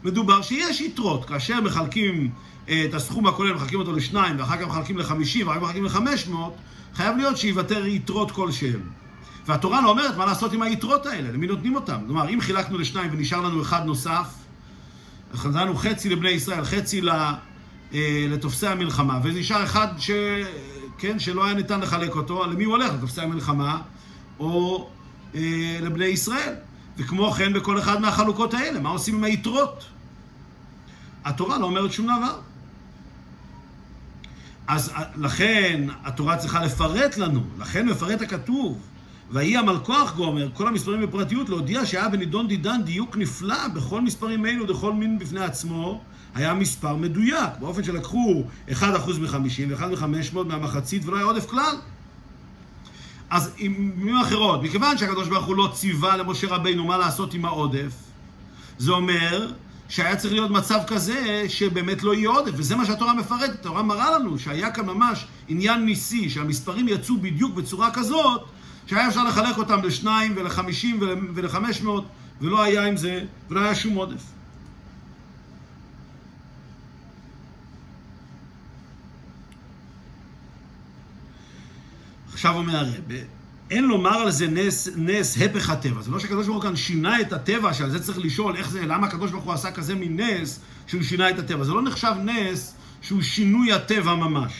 מדובר 0.04 0.42
שיש 0.42 0.80
יתרות. 0.80 1.24
כאשר 1.24 1.60
מחלקים 1.60 2.30
אה, 2.68 2.84
את 2.84 2.94
הסכום 2.94 3.26
הכולל, 3.26 3.54
מחלקים 3.54 3.78
אותו 3.78 3.92
לשניים, 3.92 4.38
ואחר 4.38 4.56
כך 4.56 4.66
מחלקים 4.66 4.98
לחמישים, 4.98 5.46
ואחר 5.46 5.58
כך 5.58 5.64
מחלקים 5.64 5.84
לחמש 5.84 6.26
מאות, 6.26 6.54
חייב 6.94 7.16
להיות 7.16 7.36
שיוותר 7.36 7.86
יתרות 7.86 8.30
כלשהם. 8.30 8.80
והתורה 9.46 9.80
לא 9.82 9.90
אומרת 9.90 10.16
מה 10.16 10.26
לעשות 10.26 10.52
עם 10.52 10.62
היתרות 10.62 11.06
האלה, 11.06 11.32
למי 11.32 11.46
נותנים 11.46 11.74
אותם. 11.74 11.98
כלומר, 12.06 12.28
אם 12.28 12.40
חילקנו 12.40 12.78
לשניים 12.78 13.10
ונשאר 13.12 13.40
לנו 13.40 13.62
אחד 13.62 13.84
נוסף, 13.84 14.26
חזרנו 15.34 15.76
חצי 15.76 16.08
לבני 16.08 16.30
ישראל, 16.30 16.64
חצי 16.64 17.00
לתופסי 18.28 18.66
המלחמה, 18.66 19.20
ונשאר 19.22 19.64
אחד 19.64 19.88
ש... 19.98 20.10
כן, 20.98 21.18
שלא 21.18 21.44
היה 21.44 21.54
ניתן 21.54 21.80
לחלק 21.80 22.16
אותו, 22.16 22.46
למי 22.46 22.64
הוא 22.64 22.72
הולך? 22.72 22.92
לתופסי 22.92 23.20
המלחמה, 23.20 23.80
או 24.38 24.88
אה, 25.34 25.78
לבני 25.80 26.04
ישראל. 26.04 26.54
וכמו 26.96 27.30
כן 27.30 27.52
בכל 27.52 27.78
אחד 27.78 28.00
מהחלוקות 28.00 28.54
האלה, 28.54 28.80
מה 28.80 28.88
עושים 28.88 29.14
עם 29.14 29.24
היתרות? 29.24 29.84
התורה 31.24 31.58
לא 31.58 31.66
אומרת 31.66 31.92
שום 31.92 32.06
דבר. 32.06 32.38
אז 34.66 34.92
לכן 35.16 35.86
התורה 36.04 36.36
צריכה 36.36 36.64
לפרט 36.64 37.16
לנו, 37.16 37.40
לכן 37.58 37.88
מפרט 37.88 38.22
הכתוב. 38.22 38.78
ויהי 39.30 39.56
המלכוח 39.56 40.16
גומר, 40.16 40.48
כל 40.54 40.68
המספרים 40.68 41.02
בפרטיות, 41.02 41.48
להודיע 41.48 41.86
שהיה 41.86 42.08
בנידון 42.08 42.48
דידן 42.48 42.82
דיוק 42.84 43.16
נפלא 43.16 43.68
בכל 43.68 44.00
מספרים 44.00 44.46
אלו, 44.46 44.66
בכל 44.66 44.92
מין 44.92 45.18
בפני 45.18 45.40
עצמו, 45.40 46.02
היה 46.34 46.54
מספר 46.54 46.96
מדויק, 46.96 47.50
באופן 47.60 47.84
שלקחו 47.84 48.44
1% 48.70 48.72
מ-50 48.82 49.36
ו-1 49.68 50.06
מ-500 50.06 50.38
מהמחצית 50.44 51.06
ולא 51.06 51.16
היה 51.16 51.24
עודף 51.24 51.46
כלל. 51.46 51.76
אז 53.30 53.50
במילים 53.60 54.16
אחרות, 54.16 54.62
מכיוון 54.62 54.98
שהקדוש 54.98 55.28
ברוך 55.28 55.46
הוא 55.46 55.56
לא 55.56 55.70
ציווה 55.74 56.16
למשה 56.16 56.46
רבינו 56.48 56.84
מה 56.84 56.98
לעשות 56.98 57.34
עם 57.34 57.44
העודף, 57.44 57.92
זה 58.78 58.92
אומר 58.92 59.52
שהיה 59.88 60.16
צריך 60.16 60.32
להיות 60.32 60.50
מצב 60.50 60.78
כזה 60.86 61.44
שבאמת 61.48 62.02
לא 62.02 62.14
יהיה 62.14 62.30
עודף, 62.30 62.52
וזה 62.56 62.76
מה 62.76 62.86
שהתורה 62.86 63.14
מפרטת. 63.14 63.54
התורה 63.54 63.82
מראה 63.82 64.18
לנו 64.18 64.38
שהיה 64.38 64.70
כאן 64.70 64.86
ממש 64.86 65.26
עניין 65.48 65.84
ניסי, 65.84 66.30
שהמספרים 66.30 66.88
יצאו 66.88 67.16
בדיוק 67.16 67.54
בצורה 67.54 67.90
כזאת, 67.90 68.40
שהיה 68.86 69.08
אפשר 69.08 69.24
לחלק 69.24 69.58
אותם 69.58 69.82
לשניים 69.82 70.32
ולחמישים 70.36 71.00
ולחמש 71.34 71.82
מאות, 71.82 72.04
ולא 72.40 72.62
היה 72.62 72.86
עם 72.86 72.96
זה, 72.96 73.24
ולא 73.50 73.60
היה 73.60 73.74
שום 73.74 73.94
עודף. 73.94 74.33
עכשיו 82.44 82.58
אומר 82.58 82.76
הרב, 82.76 82.94
אין 83.70 83.84
לומר 83.84 84.10
על 84.10 84.30
זה 84.30 84.46
נס, 84.46 84.88
נס 84.96 85.38
הפך 85.42 85.70
הטבע. 85.70 86.02
זה 86.02 86.10
לא 86.10 86.18
שהקדוש 86.18 86.46
ברוך 86.46 86.56
הוא 86.56 86.70
כאן 86.70 86.76
שינה 86.76 87.20
את 87.20 87.32
הטבע, 87.32 87.74
שעל 87.74 87.90
זה 87.90 88.02
צריך 88.02 88.18
לשאול 88.18 88.56
איך 88.56 88.70
זה, 88.70 88.86
למה 88.86 89.06
הקדוש 89.06 89.30
ברוך 89.30 89.44
הוא 89.44 89.52
עשה 89.52 89.70
כזה 89.70 89.94
מין 89.94 90.20
נס 90.20 90.60
שהוא 90.86 91.02
שינה 91.02 91.30
את 91.30 91.38
הטבע. 91.38 91.64
זה 91.64 91.72
לא 91.72 91.82
נחשב 91.82 92.12
נס 92.24 92.74
שהוא 93.02 93.22
שינוי 93.22 93.72
הטבע 93.72 94.14
ממש. 94.14 94.52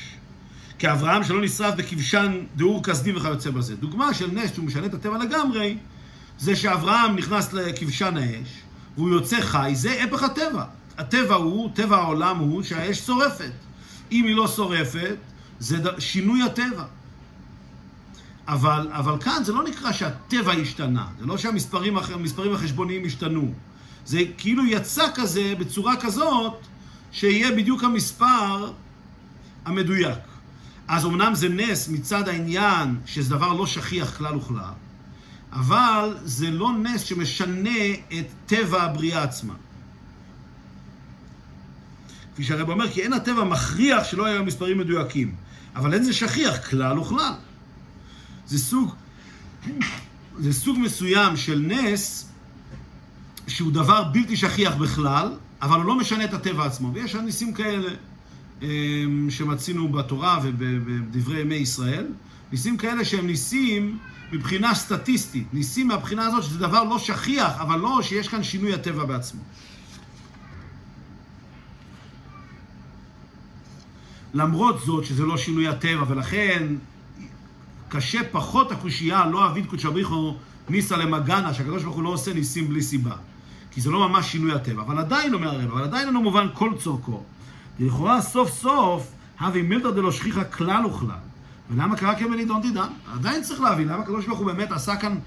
כאברהם 0.79 1.25
שלא 1.25 1.43
נשרף 1.43 1.75
בכבשן 1.75 2.41
דאור 2.57 2.83
כסדים 2.83 3.17
וכיוצא 3.17 3.51
בזה. 3.51 3.77
דוגמה 3.77 4.15
של 4.15 4.31
נס 4.33 4.55
שהוא 4.55 4.65
משנה 4.65 4.87
את 4.87 4.95
הטבע 4.95 5.19
לגמרי, 5.19 5.77
זה 6.39 6.57
שאברהם 6.57 7.17
נכנס 7.17 7.53
לכבשן 7.53 8.17
האש, 8.17 8.49
והוא 8.97 9.11
יוצא 9.11 9.41
חי, 9.41 9.73
זה 9.75 10.03
הפך 10.05 10.23
הטבע. 10.23 10.65
הטבע 10.99 11.35
הוא, 11.35 11.71
טבע 11.75 11.97
העולם 11.97 12.39
הוא 12.39 12.63
שהאש 12.63 12.99
שורפת. 12.99 13.53
אם 14.13 14.25
היא 14.25 14.37
לא 14.37 14.49
שורפת, 14.49 15.17
זה 15.59 15.77
שינוי 15.99 16.43
הטבע. 16.43 16.85
אבל, 18.49 18.89
אבל 18.91 19.21
כאן 19.21 19.45
זה 19.45 19.53
לא 19.53 19.65
נקרא 19.65 19.93
שהטבע 19.93 20.53
השתנה, 20.53 21.07
זה 21.21 21.27
לא 21.27 21.39
שהמספרים 21.39 22.55
החשבוניים 22.55 23.05
השתנו. 23.07 23.53
זה 24.07 24.23
כאילו 24.39 24.67
יצא 24.67 25.07
כזה 25.15 25.55
בצורה 25.59 25.97
כזאת 25.97 26.61
שיהיה 27.13 27.53
בדיוק 27.53 27.85
המספר 27.85 28.73
המדויק. 29.65 30.19
אז 30.89 31.05
אמנם 31.05 31.35
זה 31.35 31.49
נס 31.49 31.89
מצד 31.89 32.29
העניין 32.29 32.97
שזה 33.07 33.31
דבר 33.31 33.53
לא 33.53 33.67
שכיח 33.67 34.17
כלל 34.17 34.37
וכלל, 34.37 34.73
אבל 35.53 36.17
זה 36.25 36.51
לא 36.51 36.73
נס 36.73 37.03
שמשנה 37.03 37.95
את 38.19 38.27
טבע 38.47 38.83
הבריאה 38.83 39.23
עצמה. 39.23 39.55
כפי 42.35 42.45
שהרב 42.45 42.71
אומר, 42.71 42.91
כי 42.91 43.03
אין 43.03 43.13
הטבע 43.13 43.45
מכריח 43.45 44.05
שלא 44.05 44.27
היו 44.27 44.45
מספרים 44.45 44.79
מדויקים, 44.79 45.35
אבל 45.77 45.95
אין 45.95 46.03
זה 46.03 46.13
שכיח 46.13 46.71
כלל 46.71 46.99
וכלל. 46.99 47.33
זה 48.47 48.59
סוג, 48.59 48.95
זה 50.39 50.53
סוג 50.53 50.79
מסוים 50.79 51.37
של 51.37 51.59
נס 51.59 52.29
שהוא 53.47 53.73
דבר 53.73 54.05
בלתי 54.05 54.37
שכיח 54.37 54.75
בכלל, 54.75 55.33
אבל 55.63 55.77
הוא 55.77 55.85
לא 55.85 55.99
משנה 55.99 56.25
את 56.25 56.35
הטבע 56.35 56.67
עצמו. 56.67 56.95
ויש 56.95 57.15
ניסים 57.15 57.55
כאלה 57.55 57.89
אמ, 58.63 59.27
שמצינו 59.31 59.89
בתורה 59.89 60.41
ובדברי 60.43 61.41
ימי 61.41 61.55
ישראל, 61.55 62.07
ניסים 62.53 62.77
כאלה 62.77 63.05
שהם 63.05 63.27
ניסים 63.27 63.99
מבחינה 64.33 64.75
סטטיסטית, 64.75 65.55
ניסים 65.55 65.89
מהבחינה 65.89 66.27
הזאת 66.27 66.43
שזה 66.43 66.59
דבר 66.59 66.85
לא 66.85 66.99
שכיח, 66.99 67.53
אבל 67.61 67.79
לא 67.79 68.01
שיש 68.03 68.29
כאן 68.29 68.43
שינוי 68.43 68.75
הטבע 68.75 69.05
בעצמו. 69.05 69.41
למרות 74.35 74.81
זאת 74.85 75.05
שזה 75.05 75.23
לא 75.23 75.37
שינוי 75.37 75.69
הטבע, 75.69 76.05
ולכן 76.09 76.67
קשה 77.95 78.21
פחות 78.33 78.73
הקושייה, 78.73 79.27
לא 79.27 79.47
אביד 79.47 79.67
קודשא 79.67 79.91
בריחו 79.91 80.37
ניסה 80.69 80.97
למגנה, 80.97 81.55
שהקדוש 81.55 81.83
ברוך 81.83 81.97
הוא 81.97 82.05
לא 82.05 82.09
עושה 82.09 82.33
ניסים 82.33 82.69
בלי 82.69 82.83
סיבה. 82.83 83.15
כי 83.71 83.81
זה 83.81 83.91
לא 83.91 84.09
ממש 84.09 84.33
שינוי 84.33 84.53
הטבע. 84.53 84.83
אבל 84.83 84.99
עדיין, 84.99 85.35
אומר 85.35 85.49
הרב, 85.49 85.71
אבל 85.73 85.83
עדיין 85.83 86.09
אינו 86.09 86.23
מובן 86.23 86.47
כל 86.55 86.73
צורכו. 86.79 87.23
לכאורה 87.81 88.23
סוף 88.23 88.51
סוף, 88.51 89.13
הווי 89.41 89.63
מילתא 89.63 89.91
דלא 89.91 90.13
שכיחא 90.13 90.43
כלל 90.45 90.87
וכלל. 90.87 91.17
ולמה 91.71 91.97
קרה 91.97 92.15
כמלידון 92.15 92.63
דידן? 92.63 92.89
עדיין 93.15 93.43
צריך 93.43 93.61
להבין 93.61 93.89
למה 93.89 94.03
הקדוש 94.03 94.27
ברוך 94.27 94.39
הוא 94.39 94.47
באמת 94.47 94.73
עשה 94.73 94.97
כאן 94.97 95.19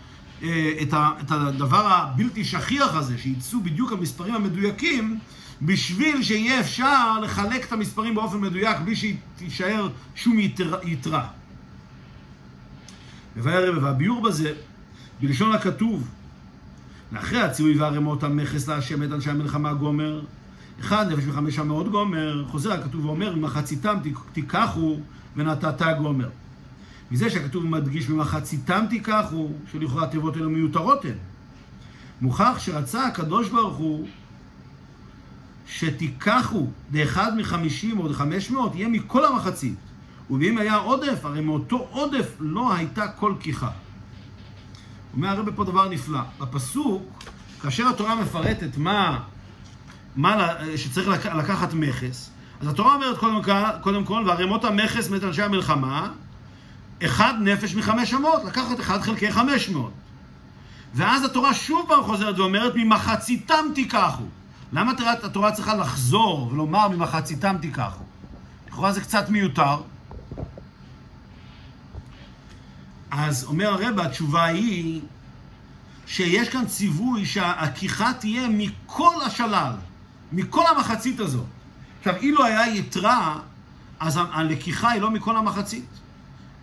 אה, 0.44 0.72
את, 0.82 0.94
ה, 0.94 1.12
את 1.22 1.32
הדבר 1.32 1.88
הבלתי 1.92 2.46
שכיח 2.46 2.96
הזה, 2.96 3.18
שיצאו 3.18 3.60
בדיוק 3.60 3.92
המספרים 3.92 4.36
המדויקים, 4.36 5.20
בשביל 5.62 6.24
שיהיה 6.24 6.60
אפשר 6.60 7.20
לחלק 7.20 7.66
את 7.66 7.72
המספרים 7.72 8.16
באופן 8.16 8.38
מדויק 8.42 8.78
בלי 8.78 8.96
שתישאר 8.96 9.90
שום 10.16 10.40
יתרה. 10.84 11.28
ובערב 13.38 13.84
והביאור 13.84 14.22
בזה, 14.22 14.54
בלשון 15.22 15.52
הכתוב, 15.52 16.08
לאחרי 17.12 17.42
הציווי 17.42 17.78
והרמות 17.78 18.24
המכס 18.24 18.68
להשם 18.68 19.04
את 19.04 19.12
אנשי 19.12 19.30
המלחמה 19.30 19.74
גומר, 19.74 20.22
אחד 20.80 21.12
נפש 21.12 21.24
וחמישה 21.28 21.64
מאות 21.64 21.92
גומר, 21.92 22.46
חוזר 22.48 22.74
הכתוב 22.74 23.06
ואומר, 23.06 23.36
ממחציתם 23.36 23.98
תיקחו 24.34 25.00
ונתת 25.36 25.82
גומר. 25.98 26.30
מזה 27.12 27.30
שהכתוב 27.30 27.66
מדגיש 27.66 28.10
ממחציתם 28.10 28.86
תיקחו, 28.90 29.50
שלכאורה 29.72 30.04
התיבות 30.04 30.36
האלו 30.36 30.50
מיותרות 30.50 31.06
הן. 31.06 31.18
מוכח 32.22 32.56
שרצה 32.60 33.08
הקדוש 33.08 33.50
ברוך 33.50 33.78
הוא 33.78 34.08
שתיקחו 35.68 36.68
לאחד 36.94 37.38
מחמישים 37.38 38.00
או 38.00 38.08
לחמש 38.08 38.52
מאות, 38.52 38.76
יהיה 38.76 38.88
מכל 38.88 39.26
המחצית. 39.26 39.87
ואם 40.30 40.58
היה 40.58 40.76
עודף, 40.76 41.20
הרי 41.26 41.42
מאותו 41.42 41.88
עודף 41.92 42.28
לא 42.40 42.74
הייתה 42.74 43.08
כל 43.08 43.34
כיחה. 43.40 43.70
אומר 45.14 45.30
הרבה 45.30 45.52
פה 45.52 45.64
דבר 45.64 45.90
נפלא. 45.90 46.20
בפסוק, 46.40 47.24
כאשר 47.62 47.88
התורה 47.88 48.16
מפרטת 48.16 48.78
מה, 48.78 49.20
מה 50.16 50.54
שצריך 50.76 51.08
לקחת 51.36 51.74
מכס, 51.74 52.30
אז 52.62 52.68
התורה 52.68 52.96
אומרת 52.96 53.18
קודם, 53.18 53.42
קודם 53.82 54.06
כל, 54.06 54.24
וערימות 54.28 54.66
המכס 54.66 55.10
מאת 55.10 55.24
אנשי 55.24 55.42
המלחמה, 55.42 56.12
אחד 57.06 57.34
נפש 57.42 57.76
מחמש 57.76 58.14
אמות, 58.14 58.44
לקחת 58.46 58.80
אחד 58.80 59.02
חלקי 59.02 59.32
חמש 59.32 59.70
מאות. 59.70 59.92
ואז 60.94 61.24
התורה 61.24 61.54
שוב 61.54 61.86
פעם 61.88 62.04
חוזרת 62.04 62.40
ואומרת, 62.40 62.74
ממחציתם 62.76 63.66
תיקחו. 63.76 64.24
למה 64.74 64.92
התורה 65.24 65.52
צריכה 65.52 65.76
לחזור 65.76 66.50
ולומר 66.52 66.88
ממחציתם 66.88 67.56
תיקחו? 67.62 68.04
לכאורה 68.68 68.92
זה 68.92 69.02
קצת 69.02 69.30
מיותר. 69.30 69.78
אז 73.12 73.44
אומר 73.44 73.68
הרבה, 73.68 74.06
התשובה 74.06 74.46
היא 74.46 75.02
שיש 76.08 76.50
כאן 76.50 76.66
ציווי 76.66 77.26
שהכיחה 77.26 78.14
תהיה 78.14 78.48
מכל 78.50 79.14
השלל, 79.26 79.72
מכל 80.32 80.64
המחצית 80.68 81.20
הזאת. 81.20 81.46
עכשיו, 82.00 82.16
אילו 82.16 82.46
היה 82.46 82.76
יתרה, 82.76 83.40
אז 84.00 84.20
הלקיחה 84.32 84.90
היא 84.90 85.02
לא 85.02 85.12
מכל 85.12 85.38
המחצית. 85.38 85.86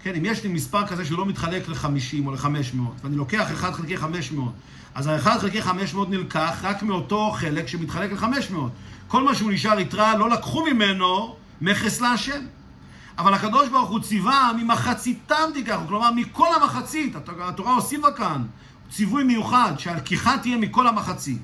כן, 0.02 0.14
אם 0.14 0.24
יש 0.24 0.42
לי 0.42 0.48
מספר 0.48 0.86
כזה 0.86 1.04
שהוא 1.04 1.18
לא 1.18 1.26
מתחלק 1.26 1.68
ל-50 1.68 2.26
או 2.26 2.32
ל-500, 2.32 2.76
ואני 3.02 3.16
לוקח 3.16 3.50
1 3.52 3.74
חלקי 3.74 3.96
500, 3.96 4.52
אז 4.94 5.06
ה-1 5.06 5.38
חלקי 5.40 5.62
500 5.62 6.10
נלקח 6.10 6.58
רק 6.62 6.82
מאותו 6.82 7.30
חלק 7.30 7.68
שמתחלק 7.68 8.12
ל-500. 8.12 8.54
כל 9.08 9.24
מה 9.24 9.34
שהוא 9.34 9.52
נשאר 9.52 9.80
יתרה, 9.80 10.16
לא 10.16 10.30
לקחו 10.30 10.64
ממנו 10.64 11.36
מכס 11.60 12.00
להשם. 12.00 12.40
אבל 13.18 13.34
הקדוש 13.34 13.68
ברוך 13.68 13.90
הוא 13.90 14.00
ציווה 14.00 14.52
ממחציתם 14.56 15.50
תיקחו, 15.54 15.86
כלומר 15.88 16.10
מכל 16.10 16.48
המחצית, 16.54 17.16
התורה 17.40 17.74
הוסיפה 17.74 18.12
כאן 18.12 18.42
ציווי 18.90 19.24
מיוחד 19.24 19.72
שהלקיחה 19.78 20.38
תהיה 20.38 20.56
מכל 20.56 20.86
המחצית. 20.86 21.42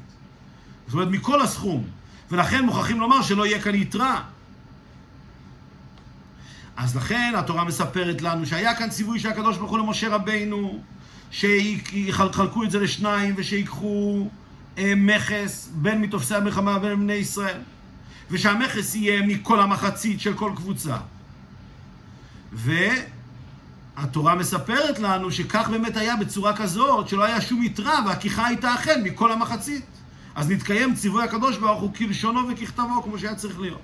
זאת 0.86 0.94
אומרת 0.94 1.08
מכל 1.08 1.42
הסכום, 1.42 1.84
ולכן 2.30 2.64
מוכרחים 2.64 3.00
לומר 3.00 3.22
שלא 3.22 3.46
יהיה 3.46 3.60
כאן 3.60 3.74
יתרה. 3.74 4.22
אז 6.76 6.96
לכן 6.96 7.32
התורה 7.36 7.64
מספרת 7.64 8.22
לנו 8.22 8.46
שהיה 8.46 8.74
כאן 8.74 8.88
ציווי 8.90 9.18
של 9.20 9.28
הקדוש 9.28 9.56
ברוך 9.56 9.70
הוא 9.70 9.78
למשה 9.78 10.08
רבינו, 10.08 10.80
שיחלקו 11.30 12.62
את 12.64 12.70
זה 12.70 12.80
לשניים 12.80 13.34
ושיקחו 13.36 14.28
אה, 14.78 14.92
מכס 14.96 15.68
בין 15.74 16.00
מתופסי 16.00 16.34
המלחמה 16.34 16.76
ובין 16.76 17.00
בני 17.00 17.12
ישראל. 17.12 17.58
ושהמכס 18.30 18.94
יהיה 18.94 19.22
מכל 19.26 19.60
המחצית 19.60 20.20
של 20.20 20.34
כל 20.34 20.52
קבוצה. 20.56 20.96
והתורה 22.52 24.34
מספרת 24.34 24.98
לנו 24.98 25.32
שכך 25.32 25.68
באמת 25.70 25.96
היה 25.96 26.16
בצורה 26.16 26.56
כזאת, 26.56 27.08
שלא 27.08 27.24
היה 27.24 27.40
שום 27.40 27.62
יתרה 27.62 27.98
והכיחה 28.06 28.46
הייתה 28.46 28.74
אכן 28.74 29.02
מכל 29.04 29.32
המחצית. 29.32 29.84
אז 30.34 30.50
נתקיים 30.50 30.94
ציווי 30.94 31.24
הקדוש 31.24 31.56
ברוך 31.56 31.80
הוא 31.80 31.94
כלשונו 31.94 32.40
וככתבו, 32.48 33.02
כמו 33.02 33.18
שהיה 33.18 33.34
צריך 33.34 33.60
להיות. 33.60 33.80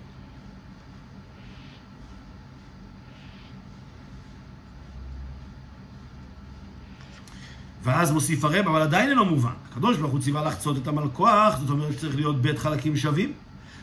ואז 7.82 8.10
מוסיף 8.10 8.44
הרב, 8.44 8.68
אבל 8.68 8.82
עדיין 8.82 9.10
אינו 9.10 9.24
מובן. 9.24 9.50
הקדוש 9.70 9.96
ברוך 9.96 10.12
הוא 10.12 10.20
ציווה 10.20 10.44
לחצות 10.44 10.76
את 10.76 10.88
המלכוח, 10.88 11.58
זאת 11.58 11.70
אומרת 11.70 11.92
שצריך 11.92 12.16
להיות 12.16 12.42
בית 12.42 12.58
חלקים 12.58 12.96
שווים. 12.96 13.32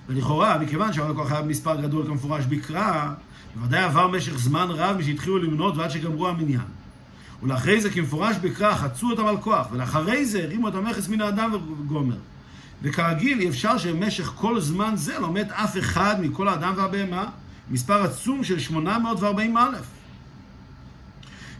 ולכאורה, 0.07 0.57
מכיוון 0.57 0.93
שהמלכוח 0.93 1.31
היה 1.31 1.41
במספר 1.41 1.81
גדול 1.81 2.07
כמפורש 2.07 2.45
בקרא, 2.45 3.09
בוודאי 3.55 3.83
עבר 3.83 4.07
משך 4.07 4.37
זמן 4.37 4.67
רב 4.69 4.97
משהתחילו 4.97 5.37
למנות 5.37 5.77
ועד 5.77 5.91
שגמרו 5.91 6.27
המניין. 6.27 6.65
ולאחרי 7.43 7.81
זה 7.81 7.89
כמפורש 7.89 8.35
בקרא 8.41 8.75
חצו 8.75 9.13
את 9.13 9.19
המלכוח, 9.19 9.67
ולאחרי 9.71 10.25
זה 10.25 10.43
הרימו 10.43 10.67
את 10.67 10.75
המכס 10.75 11.07
מן 11.07 11.21
האדם 11.21 11.53
וגומר. 11.53 12.15
וכרגיל 12.81 13.39
אי 13.39 13.49
אפשר 13.49 13.77
שבמשך 13.77 14.31
כל 14.35 14.59
זמן 14.59 14.93
זה 14.95 15.19
לא 15.19 15.31
מת 15.31 15.51
אף 15.51 15.77
אחד 15.77 16.15
מכל 16.21 16.47
האדם 16.47 16.73
והבהמה, 16.77 17.25
מספר 17.71 18.03
עצום 18.03 18.43
של 18.43 18.59
840 18.59 19.57
אלף. 19.57 19.85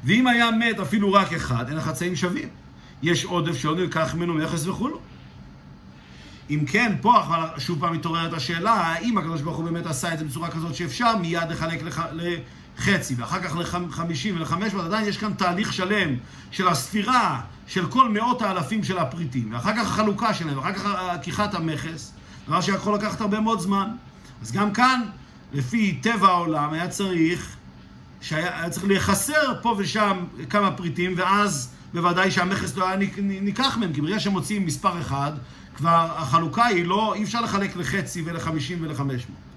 ואם 0.04 0.28
היה 0.28 0.52
מת 0.52 0.80
אפילו 0.80 1.14
רק 1.14 1.34
אחד, 1.34 1.70
אין 1.70 1.78
החצאים 1.78 2.16
שווים. 2.16 2.50
יש 3.04 3.26
עודף 3.26 3.58
שעוד 3.58 3.80
נלקח 3.80 4.16
ממנו 4.16 4.34
מכס 4.34 4.68
וכולו. 4.68 5.00
אם 6.54 6.66
כן, 6.66 6.96
פה 7.02 7.22
שוב 7.58 7.80
פעם 7.80 7.94
מתעוררת 7.94 8.34
השאלה, 8.34 8.74
האם 8.74 9.18
הקדוש 9.18 9.42
ברוך 9.42 9.58
הוא 9.58 9.66
באמת 9.66 9.86
עשה 9.86 10.14
את 10.14 10.20
זה 10.20 10.26
בצורה 10.26 10.50
כזאת 10.50 10.76
שאפשר 10.76 11.18
מיד 11.18 11.50
לחלק 11.50 11.84
לח... 11.84 12.00
לחצי, 12.78 13.16
ואחר 13.16 13.40
כך 13.42 13.56
לחמישים 13.56 14.36
ולחמש 14.36 14.74
מאות, 14.74 14.86
עדיין 14.86 15.08
יש 15.08 15.18
כאן 15.18 15.34
תהליך 15.34 15.74
שלם 15.74 16.16
של 16.52 16.68
הספירה 16.68 17.42
של 17.68 17.88
כל 17.88 18.10
מאות 18.10 18.42
האלפים 18.42 18.84
של 18.84 18.98
הפריטים, 18.98 19.54
ואחר 19.54 19.76
כך 19.76 19.86
החלוקה 19.86 20.34
שלהם, 20.34 20.58
ואחר 20.58 20.74
כך 20.74 20.86
עקיחת 20.86 21.54
המכס, 21.54 22.14
דבר 22.48 22.62
שיכול 22.62 22.96
לקחת 22.96 23.22
הרבה 23.22 23.40
מאוד 23.40 23.60
זמן. 23.60 23.88
אז 24.42 24.52
גם 24.52 24.74
כאן, 24.74 25.02
לפי 25.54 26.00
טבע 26.02 26.28
העולם, 26.28 26.74
היה 26.74 26.88
צריך, 26.88 27.56
שהיה 28.22 28.70
צריך 28.70 28.86
להיחסר 28.86 29.62
פה 29.62 29.76
ושם 29.78 30.18
כמה 30.50 30.72
פריטים, 30.72 31.14
ואז 31.18 31.70
בוודאי 31.94 32.32
שהמכס 32.32 32.78
לא 32.78 32.88
היה 32.88 32.98
ניקח 33.22 33.78
מהם, 33.78 33.94
כי 33.94 34.02
ברגע 34.02 34.20
שמוציאים 34.20 34.66
מספר 34.66 35.02
אחד, 35.02 35.32
כבר 35.76 36.08
החלוקה 36.16 36.66
היא 36.66 36.86
לא, 36.86 37.14
אי 37.14 37.24
אפשר 37.24 37.42
לחלק 37.42 37.76
לחצי 37.76 38.22
ולחמישים 38.26 38.78
ולחמש 38.82 39.26
מאות. 39.30 39.54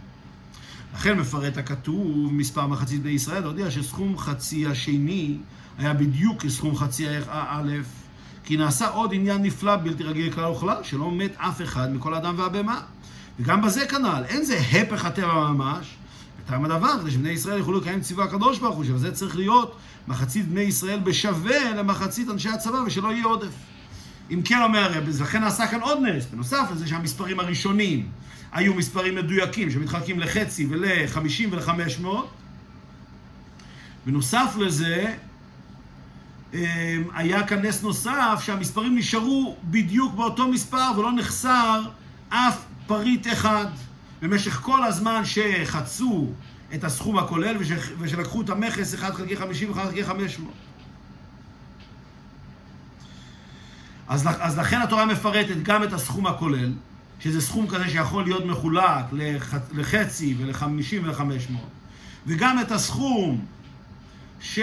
לכן 0.94 1.18
מפרט 1.18 1.58
הכתוב 1.58 2.32
מספר 2.32 2.66
מחצית 2.66 3.02
בני 3.02 3.10
ישראל, 3.10 3.44
הודיע 3.44 3.70
שסכום 3.70 4.18
חצי 4.18 4.66
השני 4.66 5.36
היה 5.78 5.94
בדיוק 5.94 6.42
כסכום 6.42 6.76
חצי 6.76 7.06
א', 7.28 7.72
כי 8.44 8.56
נעשה 8.56 8.88
עוד 8.88 9.10
עניין 9.14 9.42
נפלא 9.42 9.76
בלתי 9.76 10.02
רגיל 10.02 10.32
כלל 10.32 10.44
וכלל, 10.44 10.76
שלא 10.82 11.10
מת 11.10 11.32
אף 11.36 11.62
אחד 11.62 11.94
מכל 11.94 12.14
אדם 12.14 12.34
והבהמה. 12.36 12.80
וגם 13.40 13.62
בזה 13.62 13.86
כנ"ל, 13.86 14.24
אין 14.28 14.44
זה 14.44 14.58
הפך 14.58 15.04
הטבע 15.04 15.52
ממש, 15.52 15.96
וטעם 16.46 16.64
הדבר, 16.64 17.00
כדי 17.00 17.10
שבני 17.10 17.28
ישראל 17.28 17.58
יוכלו 17.58 17.80
לקיים 17.80 18.00
ציווי 18.00 18.24
הקדוש 18.24 18.58
ברוך 18.58 18.76
הוא, 18.76 18.84
שבזה 18.84 19.12
צריך 19.12 19.36
להיות 19.36 19.76
מחצית 20.08 20.48
בני 20.48 20.60
ישראל 20.60 20.98
בשווה 20.98 21.74
למחצית 21.74 22.30
אנשי 22.30 22.48
הצבא, 22.48 22.78
ושלא 22.86 23.12
יהיה 23.12 23.24
עודף. 23.24 23.54
אם 24.30 24.42
כן 24.44 24.62
אומר 24.62 24.78
הרב, 24.78 25.08
לכן 25.20 25.40
נעשה 25.40 25.66
כאן 25.66 25.80
עוד 25.80 25.98
נס, 26.02 26.26
בנוסף 26.26 26.68
לזה 26.72 26.86
שהמספרים 26.86 27.40
הראשונים 27.40 28.08
היו 28.52 28.74
מספרים 28.74 29.14
מדויקים 29.14 29.70
שמתחלקים 29.70 30.20
לחצי 30.20 30.66
ול-50 30.66 31.48
ול-500. 31.50 32.06
בנוסף 34.06 34.54
לזה, 34.58 35.14
אמ, 36.54 36.58
היה 37.14 37.46
כאן 37.46 37.66
נס 37.66 37.82
נוסף 37.82 38.42
שהמספרים 38.44 38.96
נשארו 38.98 39.56
בדיוק 39.64 40.14
באותו 40.14 40.48
מספר 40.48 40.90
ולא 40.98 41.12
נחסר 41.12 41.82
אף 42.28 42.64
פריט 42.86 43.26
אחד. 43.26 43.66
במשך 44.22 44.52
כל 44.52 44.84
הזמן 44.84 45.22
שחצו 45.24 46.32
את 46.74 46.84
הסכום 46.84 47.18
הכולל 47.18 47.56
ושלקחו 47.98 48.42
את 48.42 48.50
המכס 48.50 48.94
1 48.94 49.14
חלקי 49.14 49.36
50 49.36 49.70
ו-1 49.70 49.74
חלקי 49.74 50.04
500. 50.04 50.52
אז, 54.08 54.28
אז 54.40 54.58
לכן 54.58 54.80
התורה 54.80 55.06
מפרטת 55.06 55.62
גם 55.62 55.82
את 55.82 55.92
הסכום 55.92 56.26
הכולל, 56.26 56.72
שזה 57.20 57.40
סכום 57.40 57.66
כזה 57.66 57.90
שיכול 57.90 58.24
להיות 58.24 58.44
מחולק 58.44 59.04
לח, 59.12 59.54
לחצי 59.74 60.34
ולחמישים 60.38 61.04
ולחמש 61.04 61.50
מאות, 61.50 61.68
וגם 62.26 62.60
את 62.60 62.70
הסכום 62.70 63.44
ש, 64.40 64.60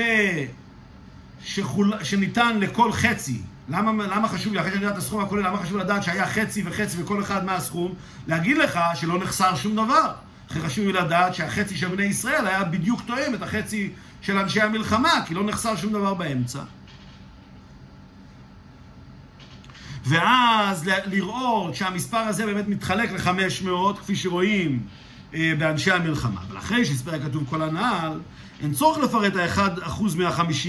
שחול, 1.43 1.93
שניתן 2.03 2.59
לכל 2.59 2.91
חצי. 2.91 3.41
למה, 3.69 4.07
למה 4.07 4.27
חשוב 4.27 4.53
לי, 4.53 4.59
אחרי 4.59 4.71
שאני 4.71 4.83
יודע 4.83 4.93
את 4.93 4.97
הסכום 4.97 5.23
הכולל, 5.23 5.47
למה 5.47 5.57
חשוב 5.57 5.77
לדעת 5.77 6.03
שהיה 6.03 6.27
חצי 6.27 6.63
וחצי 6.65 7.03
וכל 7.03 7.21
אחד 7.21 7.45
מהסכום? 7.45 7.93
להגיד 8.27 8.57
לך 8.57 8.79
שלא 8.95 9.19
נחסר 9.19 9.55
שום 9.55 9.75
דבר. 9.75 10.11
אחרי 10.51 10.61
חשוב 10.61 10.85
לי 10.85 10.93
לדעת 10.93 11.33
שהחצי 11.33 11.77
של 11.77 11.87
בני 11.87 12.03
ישראל 12.03 12.47
היה 12.47 12.63
בדיוק 12.63 13.01
תואם 13.01 13.33
את 13.33 13.41
החצי 13.41 13.91
של 14.21 14.37
אנשי 14.37 14.61
המלחמה, 14.61 15.11
כי 15.25 15.33
לא 15.33 15.43
נחסר 15.43 15.75
שום 15.75 15.93
דבר 15.93 16.13
באמצע. 16.13 16.59
ואז 20.05 20.89
לראות 21.05 21.75
שהמספר 21.75 22.17
הזה 22.17 22.45
באמת 22.45 22.67
מתחלק 22.67 23.11
ל-500, 23.11 23.97
כפי 23.97 24.15
שרואים 24.15 24.79
אה, 25.33 25.53
באנשי 25.59 25.91
המלחמה. 25.91 26.41
אבל 26.47 26.57
אחרי 26.57 26.85
שהספר 26.85 27.19
כתוב 27.19 27.43
כל 27.49 27.61
הנעל, 27.61 28.19
אין 28.61 28.73
צורך 28.73 28.97
לפרט 28.97 29.35
ה-1% 29.35 30.03
מה-50, 30.17 30.67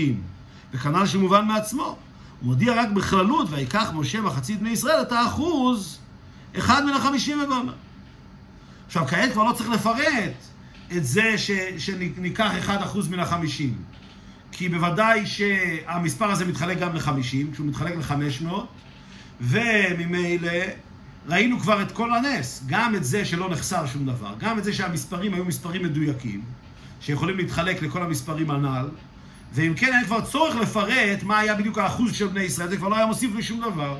וכנ"ל 0.75 1.07
שמובן 1.07 1.45
מעצמו. 1.45 1.99
הוא 2.45 2.51
מודיע 2.53 2.83
רק 2.83 2.89
בכללות, 2.91 3.49
ויקח 3.51 3.91
משה 3.95 4.21
מחצית 4.21 4.61
בני 4.61 4.71
ישראל 4.71 5.03
את 5.03 5.13
האחוז, 5.13 5.99
אחד 6.59 6.85
מן 6.85 6.93
החמישים 6.93 7.41
ובאמר. 7.43 7.73
עכשיו, 8.87 9.07
כעת 9.07 9.33
כבר 9.33 9.45
לא 9.45 9.53
צריך 9.53 9.71
לפרט 9.71 10.33
את 10.97 11.05
זה 11.05 11.39
ש, 11.39 11.51
שניקח 11.79 12.51
1% 12.67 12.71
מן 13.11 13.19
החמישים. 13.19 13.75
כי 14.53 14.69
בוודאי 14.69 15.27
שהמספר 15.27 16.31
הזה 16.31 16.45
מתחלק 16.45 16.79
גם 16.79 16.95
ל-50, 16.95 17.53
כשהוא 17.53 17.67
מתחלק 17.67 17.95
ל-500, 17.97 18.53
וממילא 19.41 20.51
ראינו 21.27 21.61
כבר 21.61 21.83
את 21.83 21.93
כל 21.93 22.15
הנס, 22.15 22.65
גם 22.67 22.95
את 22.95 23.05
זה 23.05 23.25
שלא 23.25 23.51
נחסר 23.51 23.87
שום 23.87 24.07
דבר, 24.07 24.35
גם 24.39 24.59
את 24.59 24.65
זה 24.65 24.73
שהמספרים 24.73 25.35
היו 25.35 25.45
מספרים 25.45 25.83
מדויקים, 25.83 26.43
שיכולים 27.01 27.37
להתחלק 27.37 27.83
לכל 27.83 28.03
המספרים 28.03 28.51
הנ"ל, 28.51 28.89
ואם 29.55 29.75
כן 29.77 29.93
היה 29.93 30.05
כבר 30.05 30.21
צורך 30.21 30.57
לפרט 30.57 31.23
מה 31.23 31.39
היה 31.39 31.55
בדיוק 31.55 31.79
האחוז 31.79 32.15
של 32.15 32.27
בני 32.27 32.43
ישראל, 32.43 32.69
זה 32.69 32.77
כבר 32.77 32.89
לא 32.89 32.97
היה 32.97 33.07
מוסיף 33.07 33.35
לי 33.35 33.43
שום 33.43 33.61
דבר. 33.61 33.99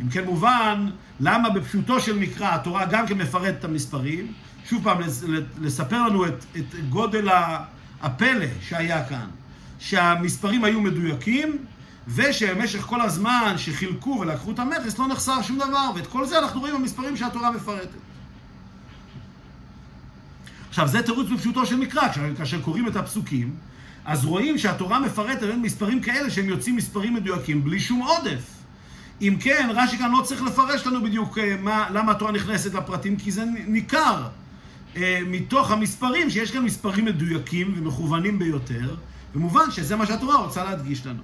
אם 0.00 0.08
כן 0.08 0.24
מובן, 0.24 0.90
למה 1.20 1.50
בפשוטו 1.50 2.00
של 2.00 2.18
מקרא 2.18 2.54
התורה 2.54 2.84
גם 2.84 3.06
כן 3.06 3.18
מפרט 3.18 3.54
את 3.58 3.64
המספרים, 3.64 4.32
שוב 4.68 4.84
פעם 4.84 4.98
לספר 5.60 6.02
לנו 6.02 6.26
את, 6.26 6.44
את 6.56 6.74
גודל 6.88 7.28
הפלא 8.02 8.46
שהיה 8.60 9.08
כאן, 9.08 9.26
שהמספרים 9.78 10.64
היו 10.64 10.80
מדויקים, 10.80 11.58
ושבמשך 12.08 12.80
כל 12.80 13.00
הזמן 13.00 13.54
שחילקו 13.56 14.18
ולקחו 14.20 14.50
את 14.50 14.58
המכס 14.58 14.98
לא 14.98 15.08
נחסר 15.08 15.42
שום 15.42 15.58
דבר, 15.58 15.90
ואת 15.94 16.06
כל 16.06 16.26
זה 16.26 16.38
אנחנו 16.38 16.60
רואים 16.60 16.74
במספרים 16.74 17.16
שהתורה 17.16 17.50
מפרטת. 17.50 17.88
עכשיו, 20.68 20.88
זה 20.88 21.02
תירוץ 21.02 21.28
בפשוטו 21.28 21.66
של 21.66 21.76
מקרא, 21.76 22.08
כאשר 22.36 22.60
קוראים 22.60 22.88
את 22.88 22.96
הפסוקים, 22.96 23.54
אז 24.04 24.24
רואים 24.24 24.58
שהתורה 24.58 25.00
מפרטת 25.00 25.42
בין 25.42 25.62
מספרים 25.62 26.00
כאלה 26.02 26.30
שהם 26.30 26.48
יוצאים 26.48 26.76
מספרים 26.76 27.14
מדויקים 27.14 27.64
בלי 27.64 27.80
שום 27.80 28.00
עודף. 28.00 28.56
אם 29.20 29.36
כן, 29.40 29.68
רש"י 29.74 29.98
כאן 29.98 30.10
לא 30.10 30.22
צריך 30.22 30.42
לפרש 30.42 30.86
לנו 30.86 31.02
בדיוק 31.02 31.38
אה, 31.38 31.56
מה, 31.60 31.86
למה 31.90 32.12
התורה 32.12 32.32
נכנסת 32.32 32.74
לפרטים, 32.74 33.16
כי 33.16 33.30
זה 33.30 33.44
ניכר 33.66 34.28
אה, 34.96 35.20
מתוך 35.26 35.70
המספרים, 35.70 36.30
שיש 36.30 36.50
כאן 36.50 36.62
מספרים 36.62 37.04
מדויקים 37.04 37.74
ומכוונים 37.76 38.38
ביותר, 38.38 38.94
ומובן 39.34 39.70
שזה 39.70 39.96
מה 39.96 40.06
שהתורה 40.06 40.36
רוצה 40.36 40.64
להדגיש 40.64 41.06
לנו. 41.06 41.22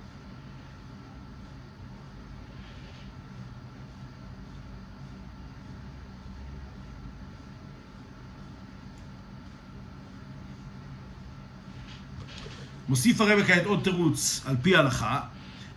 מוסיף 12.92 13.20
הרב 13.20 13.42
כעת 13.46 13.64
עוד 13.66 13.80
תירוץ 13.84 14.42
על 14.46 14.56
פי 14.62 14.76
ההלכה. 14.76 15.20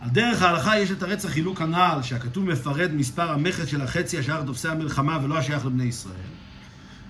על 0.00 0.08
דרך 0.10 0.42
ההלכה 0.42 0.78
יש 0.78 0.90
את 0.90 1.02
הרצח 1.02 1.28
חילוק 1.28 1.60
הנעל, 1.60 2.02
שהכתוב 2.02 2.44
מפרט 2.44 2.90
מספר 2.90 3.30
המכס 3.30 3.66
של 3.66 3.82
החצי 3.82 4.18
השייך 4.18 4.38
לתופסי 4.42 4.68
המלחמה 4.68 5.18
ולא 5.22 5.38
השייך 5.38 5.66
לבני 5.66 5.84
ישראל. 5.84 6.30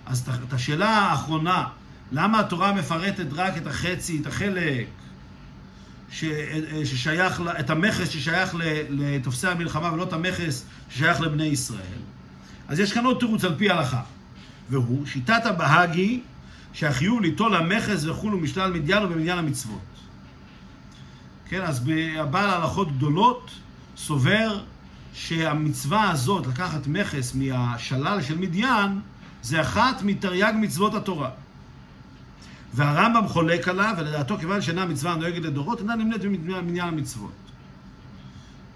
אז 0.07 0.29
את 0.49 0.53
השאלה 0.53 0.89
האחרונה, 0.89 1.65
למה 2.13 2.41
התורה 2.41 2.73
מפרטת 2.73 3.27
רק 3.33 3.57
את 3.57 3.67
החצי, 3.67 4.19
את 4.21 4.27
החלק 4.27 4.87
ש, 6.11 6.25
ששייך, 6.85 7.43
את 7.61 7.71
המכס 7.71 8.09
ששייך 8.09 8.55
לתופסי 8.91 9.49
המלחמה 9.49 9.93
ולא 9.93 10.03
את 10.03 10.13
המכס 10.13 10.65
ששייך 10.91 11.21
לבני 11.21 11.45
ישראל. 11.45 12.01
אז 12.69 12.81
יש 12.81 12.93
כאן 12.93 13.05
עוד 13.05 13.19
תירוץ 13.19 13.45
על 13.45 13.55
פי 13.59 13.71
הלכה, 13.71 14.01
והוא 14.71 15.07
שיטת 15.07 15.47
הבהגי 15.47 16.21
שהחיוב 16.73 17.23
ליטול 17.23 17.55
המכס 17.55 18.05
וכולו 18.05 18.39
משלל 18.39 18.73
מדיין 18.73 19.05
ובמניין 19.05 19.39
המצוות. 19.39 19.96
כן, 21.49 21.63
אז 21.63 21.89
הבעל 22.17 22.51
הלכות 22.51 22.97
גדולות 22.97 23.51
סובר 23.97 24.61
שהמצווה 25.15 26.11
הזאת, 26.11 26.47
לקחת 26.47 26.87
מכס 26.87 27.35
מהשלל 27.35 28.23
של 28.23 28.39
מדיין, 28.39 29.01
זה 29.43 29.61
אחת 29.61 30.03
מתרי"ג 30.03 30.53
מצוות 30.61 30.95
התורה. 30.95 31.31
והרמב"ם 32.75 33.29
חולק 33.29 33.69
עליו, 33.69 33.95
ולדעתו 33.99 34.39
כיוון 34.39 34.61
שאינה 34.61 34.87
מצווה 34.87 35.13
הנוהגת 35.13 35.45
לדורות, 35.45 35.81
אינה 35.81 35.97
נמנית 35.97 36.23
במניין 36.23 36.89
המצוות. 36.89 37.33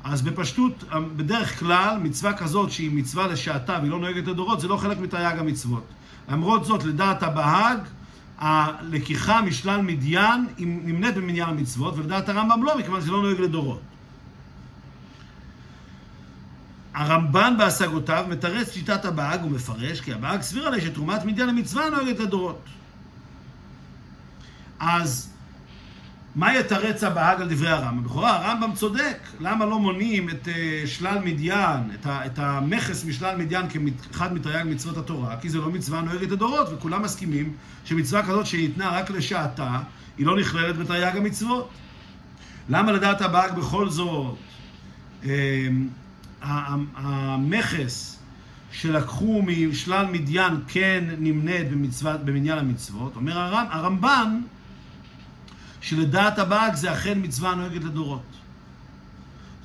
אז 0.04 0.22
בפשטות, 0.22 0.84
בדרך 1.16 1.58
כלל, 1.58 1.98
מצווה 2.02 2.32
כזאת 2.32 2.70
שהיא 2.70 2.90
מצווה 2.92 3.26
לשעתה 3.26 3.76
והיא 3.80 3.90
לא 3.90 3.98
נוהגת 3.98 4.26
לדורות, 4.26 4.60
זה 4.60 4.68
לא 4.68 4.76
חלק 4.76 4.98
מתרי"ג 4.98 5.38
המצוות. 5.38 5.84
למרות 6.28 6.64
זאת, 6.64 6.84
לדעת 6.84 7.22
הבהג, 7.22 7.78
הלקיחה 8.40 9.42
משלל 9.42 9.82
מדיין 9.82 10.46
נמנית 10.58 11.14
במניין 11.14 11.48
המצוות, 11.48 11.94
ולדעת 11.96 12.28
הרמב"ם 12.28 12.62
לא, 12.64 12.78
מכיוון 12.78 13.00
שזה 13.00 13.10
לא 13.10 13.22
נוהג 13.22 13.40
לדורות. 13.40 13.80
הרמב"ן 16.94 17.54
בהשגותיו 17.58 18.26
מתרץ 18.28 18.72
שיטת 18.72 19.04
הבהג 19.04 19.44
ומפרש 19.44 20.00
כי 20.00 20.12
הבהג 20.12 20.40
סביר 20.40 20.66
עלי 20.66 20.80
שתרומת 20.80 21.24
מדיין 21.24 21.48
המצווה 21.48 21.90
נוהגת 21.90 22.18
לדורות. 22.20 22.64
אז 24.80 25.29
מה 26.34 26.58
יתרץ 26.58 27.04
הבהג 27.04 27.40
על 27.40 27.48
דברי 27.48 27.68
הרמב"ם? 27.68 28.04
בכורה 28.04 28.36
הרמב"ם 28.36 28.74
צודק, 28.74 29.18
למה 29.40 29.66
לא 29.66 29.78
מונים 29.78 30.30
את 30.30 30.48
uh, 30.48 30.86
שלל 30.86 31.18
מדיין, 31.24 31.80
את, 31.94 32.06
ה, 32.06 32.26
את 32.26 32.38
המכס 32.38 33.04
משלל 33.04 33.36
מדיין 33.36 33.66
כאחד 34.12 34.34
מתרי"ג 34.34 34.64
מצוות 34.66 34.96
התורה? 34.96 35.36
כי 35.40 35.48
זה 35.48 35.58
לא 35.58 35.70
מצווה 35.70 36.00
נוהגת 36.00 36.30
לדורות, 36.30 36.68
וכולם 36.72 37.02
מסכימים 37.02 37.52
שמצווה 37.84 38.22
כזאת 38.22 38.46
שניתנה 38.46 38.88
רק 38.88 39.10
לשעתה, 39.10 39.78
היא 40.18 40.26
לא 40.26 40.36
נכללת 40.36 40.76
בתרי"ג 40.76 41.16
המצוות. 41.16 41.68
למה 42.68 42.92
לדעת 42.92 43.20
הבהג 43.22 43.52
בכל 43.52 43.90
זאת 43.90 44.36
uh, 45.22 45.26
המכס 46.96 48.18
שלקחו 48.72 49.42
משלל 49.42 50.06
מדיין 50.12 50.54
כן 50.68 51.04
נמנית 51.18 51.70
במצוות, 51.70 52.24
במניין 52.24 52.58
המצוות? 52.58 53.16
אומר 53.16 53.38
הרמ, 53.38 53.66
הרמב"ן 53.70 54.40
שלדעת 55.80 56.38
הבאג 56.38 56.74
זה 56.74 56.92
אכן 56.92 57.18
מצווה 57.22 57.54
נוהגת 57.54 57.84
לדורות. 57.84 58.22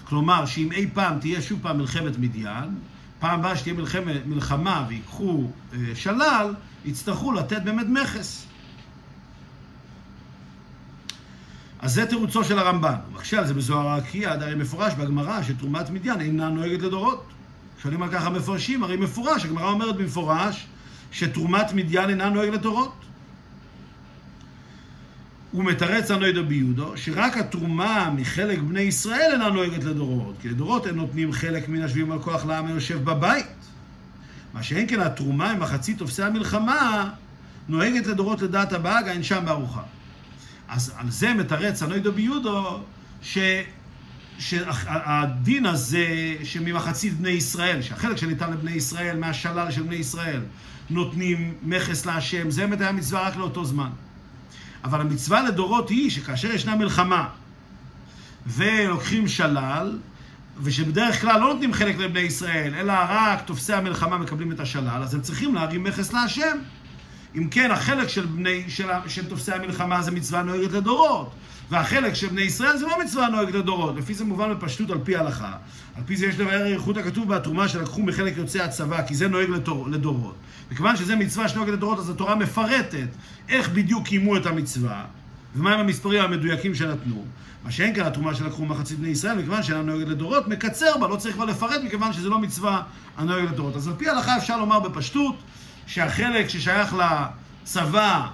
כלומר, 0.04 0.45
שאם 0.45 0.71
אי 0.71 0.88
פעם 0.93 1.19
תהיה 1.19 1.41
שוב 1.41 1.60
פעם 1.62 1.78
מלחמת 1.78 2.17
מדיין, 2.17 2.75
פעם 3.19 3.39
הבאה 3.39 3.56
שתהיה 3.58 3.73
מלחמה, 3.73 4.12
מלחמה 4.25 4.86
ויקחו 4.89 5.47
אה, 5.73 5.80
שלל, 5.95 6.54
יצטרכו 6.86 7.32
לתת 7.32 7.62
באמת 7.62 7.88
מכס. 7.89 8.45
אז 11.80 11.93
זה 11.93 12.06
תירוצו 12.06 12.43
של 12.43 12.60
הרמב"ן. 12.60 12.95
הוא 13.06 13.13
מקשה 13.13 13.39
על 13.39 13.47
זה 13.47 13.54
בזוהר 13.54 13.88
הקריאה, 13.88 14.34
הרי 14.34 14.56
מפורש 14.56 14.93
בגמרא 14.93 15.41
שתרומת 15.43 15.89
מדיין 15.89 16.21
אינה 16.21 16.49
נוהגת 16.49 16.82
לדורות. 16.82 17.28
שואלים 17.82 18.04
על 18.04 18.10
כך 18.12 18.25
המפרשים, 18.25 18.84
הרי 18.84 18.97
מפורש, 18.97 19.45
הגמרא 19.45 19.69
אומרת 19.69 19.95
במפורש 19.95 20.67
שתרומת 21.12 21.73
מדיין 21.73 22.10
אינה 22.10 22.30
נוהגת 22.30 22.54
לדורות. 22.54 23.04
הוא 25.55 25.63
מתרץ 25.63 26.11
הנוידו 26.11 26.45
ביודו, 26.45 26.97
שרק 26.97 27.37
התרומה 27.37 28.09
מחלק 28.15 28.59
בני 28.59 28.81
ישראל 28.81 29.29
אינה 29.31 29.49
נוהגת 29.49 29.83
לדורות, 29.83 30.35
כי 30.41 30.49
לדורות 30.49 30.85
הם 30.85 30.95
נותנים 30.95 31.31
חלק 31.31 31.69
מן 31.69 31.81
השביעים 31.81 32.11
על 32.11 32.19
כוח 32.19 32.45
לעם 32.45 32.65
היושב 32.65 33.03
בבית. 33.03 33.45
מה 34.53 34.63
שאין 34.63 34.87
כן 34.87 34.99
התרומה 34.99 35.53
ממחצית 35.53 35.97
תופסי 35.97 36.23
המלחמה 36.23 37.09
נוהגת 37.69 38.07
לדורות 38.07 38.41
לדעת 38.41 38.73
הבאגה, 38.73 39.11
אין 39.11 39.23
שם 39.23 39.43
בארוחה. 39.45 39.81
אז 40.67 40.93
על 40.97 41.09
זה 41.11 41.33
מתרץ 41.33 41.83
הנוידו 41.83 42.11
ביודו, 42.11 42.79
ש... 43.21 43.37
שהדין 44.39 45.65
הזה 45.65 46.07
שממחצית 46.43 47.13
בני 47.13 47.29
ישראל, 47.29 47.81
שהחלק 47.81 48.17
שניתן 48.17 48.51
לבני 48.51 48.71
ישראל 48.71 49.17
מהשלל 49.17 49.71
של 49.71 49.83
בני 49.83 49.95
ישראל, 49.95 50.41
נותנים 50.89 51.53
מכס 51.63 52.05
להשם, 52.05 52.51
זה 52.51 52.67
היה 52.79 52.91
מצווה 52.91 53.27
רק 53.27 53.35
לאותו 53.35 53.65
זמן. 53.65 53.89
אבל 54.86 55.02
המצווה 55.02 55.43
לדורות 55.43 55.89
היא 55.89 56.10
שכאשר 56.10 56.52
ישנה 56.52 56.76
מלחמה 56.76 57.28
ולוקחים 58.48 59.28
שלל, 59.28 59.98
ושבדרך 60.63 61.21
כלל 61.21 61.39
לא 61.39 61.54
נותנים 61.54 61.74
חלק 61.74 61.98
לבני 61.98 62.19
ישראל, 62.19 62.74
אלא 62.76 62.93
רק 63.10 63.41
תופסי 63.41 63.74
המלחמה 63.74 64.17
מקבלים 64.17 64.52
את 64.52 64.60
השלל, 64.60 65.02
אז 65.04 65.13
הם 65.13 65.21
צריכים 65.21 65.56
להרים 65.56 65.84
מכס 65.84 66.13
להשם. 66.13 66.58
אם 67.36 67.48
כן, 67.52 67.71
החלק 67.71 68.08
של, 68.08 68.26
בני, 68.26 68.63
של, 68.67 68.88
של 69.08 69.26
תופסי 69.26 69.52
המלחמה 69.52 70.02
זה 70.02 70.12
מצווה 70.12 70.43
נוהגת 70.43 70.71
לדורות, 70.71 71.32
והחלק 71.69 72.13
של 72.13 72.28
בני 72.28 72.41
ישראל 72.41 72.78
זה 72.78 72.86
לא 72.86 73.04
מצווה 73.04 73.30
נוהגת 73.30 73.54
לדורות. 73.54 73.95
לפי 73.95 74.13
זה 74.13 74.25
מובן 74.25 74.54
בפשטות 74.54 74.89
על 74.89 74.97
פי 75.04 75.15
ההלכה. 75.15 75.54
על 75.95 76.04
פי 76.06 76.15
זה 76.15 76.25
יש 76.25 76.39
לבאר 76.39 76.65
איכות 76.65 76.97
הכתוב 76.97 77.36
בתרומה 77.36 77.67
שלקחו 77.67 78.01
מחלק 78.01 78.38
יוצאי 78.38 78.62
הצבא, 78.62 79.08
כי 79.08 79.15
זה 79.15 79.28
נוהג 79.28 79.49
לדור, 79.49 79.89
לדורות. 79.89 80.36
מכיוון 80.71 80.95
שזה 80.97 81.15
מצווה 81.15 81.49
שנוהגת 81.49 81.73
לדורות, 81.73 81.99
אז 81.99 82.10
התורה 82.10 82.36
מפרטת 82.36 83.08
איך 83.49 83.69
בדיוק 83.69 84.08
קיימו 84.08 84.38
את 84.38 84.45
המצווה, 84.45 85.06
ומהם 85.56 85.80
המספרים 85.80 86.23
המדויקים 86.23 86.75
שנתנו. 86.75 87.25
מה 87.63 87.71
שאין 87.71 87.95
כאן 87.95 88.06
התרומה 88.06 88.36
שלקחו 88.36 88.65
מחצית 88.65 88.99
בני 88.99 89.08
ישראל, 89.08 89.38
מכיוון 89.38 89.63
שאינה 89.63 89.82
נוהגת 89.82 90.08
לדורות, 90.08 90.47
מקצר 90.47 90.97
בה, 90.99 91.08
לא 91.08 91.15
צריך 91.15 91.36
כבר 91.36 91.45
לפרט, 91.45 91.82
מכיוון 91.86 92.13
שזה 92.13 92.30
לא 92.30 92.39
מצווה 92.39 92.82
הנוהגת 93.17 93.51
לדורות. 93.51 93.75
אז 93.75 93.88
על 93.88 93.93
פי 93.97 94.10
ההלכה 94.10 94.38
אפשר 94.38 94.58
לומר 94.58 94.80
בפשטות, 94.80 95.36
שהחלק 95.88 96.49
ששייך 96.49 96.95
לצבא, 96.95 98.28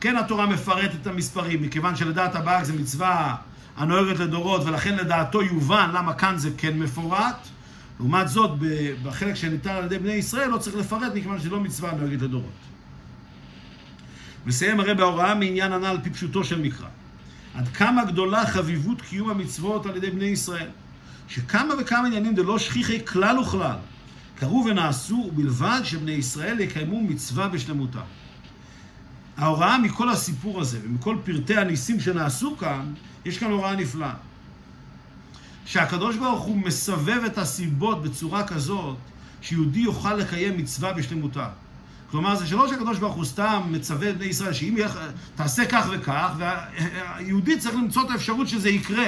כן 0.00 0.16
התורה 0.16 0.46
מפרטת 0.46 0.94
את 1.02 1.06
המספרים, 1.06 1.62
מכיוון 1.62 1.96
שלדעת 1.96 2.34
הבאג 2.34 2.64
זה 2.64 2.72
מצווה 2.72 3.36
הנוהגת 3.76 4.18
לדורות, 4.18 4.64
ולכן 4.64 4.96
לדעתו 4.96 5.42
יובן 5.42 5.90
למה 5.94 6.14
כאן 6.14 6.38
זה 6.38 6.50
כן 6.58 6.78
מפורט. 6.78 7.48
לעומת 8.00 8.28
זאת, 8.28 8.50
בחלק 9.02 9.34
שניתן 9.34 9.70
על 9.70 9.84
ידי 9.84 9.98
בני 9.98 10.12
ישראל 10.12 10.50
לא 10.50 10.58
צריך 10.58 10.76
לפרט, 10.76 11.12
מכיוון 11.14 11.38
שזה 11.38 11.50
לא 11.50 11.60
מצווה 11.60 11.90
הנוהגת 11.90 12.22
לדורות. 12.22 12.52
מסיים 14.46 14.80
הרי 14.80 14.94
בהוראה 14.94 15.34
מעניין 15.34 15.72
הנ"ל 15.72 15.86
על 15.86 16.00
פי 16.02 16.10
פשוטו 16.10 16.44
של 16.44 16.60
מקרא. 16.60 16.88
עד 17.54 17.68
כמה 17.68 18.04
גדולה 18.04 18.46
חביבות 18.46 19.02
קיום 19.02 19.30
המצוות 19.30 19.86
על 19.86 19.96
ידי 19.96 20.10
בני 20.10 20.24
ישראל, 20.24 20.68
שכמה 21.28 21.74
וכמה 21.78 22.06
עניינים 22.06 22.34
דלא 22.34 22.58
שכיחי 22.58 23.06
כלל 23.06 23.38
וכלל, 23.38 23.76
קרו 24.38 24.64
ונעשו, 24.70 25.14
ובלבד 25.28 25.80
שבני 25.84 26.12
ישראל 26.12 26.60
יקיימו 26.60 27.02
מצווה 27.02 27.48
בשלמותה. 27.48 28.00
ההוראה 29.36 29.78
מכל 29.78 30.08
הסיפור 30.08 30.60
הזה 30.60 30.78
ומכל 30.84 31.16
פרטי 31.24 31.56
הניסים 31.56 32.00
שנעשו 32.00 32.56
כאן, 32.56 32.92
יש 33.24 33.38
כאן 33.38 33.50
הוראה 33.50 33.76
נפלאה. 33.76 34.14
שהקדוש 35.66 36.16
ברוך 36.16 36.44
הוא 36.44 36.56
מסבב 36.56 37.22
את 37.26 37.38
הסיבות 37.38 38.02
בצורה 38.02 38.46
כזאת 38.46 38.96
שיהודי 39.40 39.80
יוכל 39.80 40.14
לקיים 40.14 40.56
מצווה 40.56 40.92
בשלמותה. 40.92 41.48
כלומר, 42.10 42.36
זה 42.36 42.46
שלא 42.46 42.68
שהקדוש 42.68 42.98
ברוך 42.98 43.14
הוא 43.14 43.24
סתם 43.24 43.62
מצווה 43.70 44.10
את 44.10 44.18
בני 44.18 44.26
ישראל, 44.26 44.52
שאם 44.52 44.74
יח... 44.78 44.96
תעשה 45.34 45.66
כך 45.66 45.86
וכך, 45.90 46.30
והיהודי 46.38 47.58
צריך 47.58 47.74
למצוא 47.74 48.02
את 48.02 48.10
האפשרות 48.10 48.48
שזה 48.48 48.68
יקרה. 48.68 49.06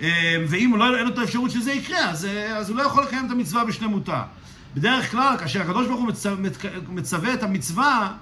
אה, 0.00 0.36
ואם 0.48 0.74
לא, 0.76 0.96
אין 0.96 1.04
לו 1.06 1.12
את 1.12 1.18
האפשרות 1.18 1.50
שזה 1.50 1.72
יקרה, 1.72 2.10
אז, 2.10 2.24
אה, 2.24 2.56
אז 2.56 2.70
הוא 2.70 2.76
לא 2.76 2.82
יכול 2.82 3.04
לקיים 3.04 3.26
את 3.26 3.30
המצווה 3.30 3.64
בשלמותה. 3.64 4.22
בדרך 4.74 5.10
כלל, 5.10 5.36
כאשר 5.38 5.60
הקדוש 5.60 5.86
ברוך 5.86 6.00
הוא 6.00 6.08
מצווה, 6.08 6.50
מצווה 6.88 7.34
את 7.34 7.42
המצווה, 7.42 8.12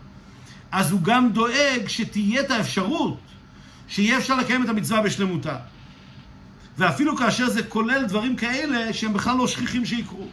אז 0.73 0.93
הוא 0.93 1.01
גם 1.03 1.33
דואג 1.33 1.89
שתהיה 1.89 2.41
את 2.41 2.51
האפשרות 2.51 3.19
שיהיה 3.89 4.19
אפשר 4.19 4.37
לקיים 4.37 4.65
את 4.65 4.69
המצווה 4.69 5.03
בשלמותה. 5.03 5.57
ואפילו 6.79 7.17
כאשר 7.17 7.51
זה 7.51 7.63
כולל 7.63 8.05
דברים 8.09 8.37
כאלה 8.37 8.93
שהם 8.93 9.13
בכלל 9.13 9.37
לא 9.37 9.47
שכיחים 9.47 9.85
שיקרו. 9.85 10.29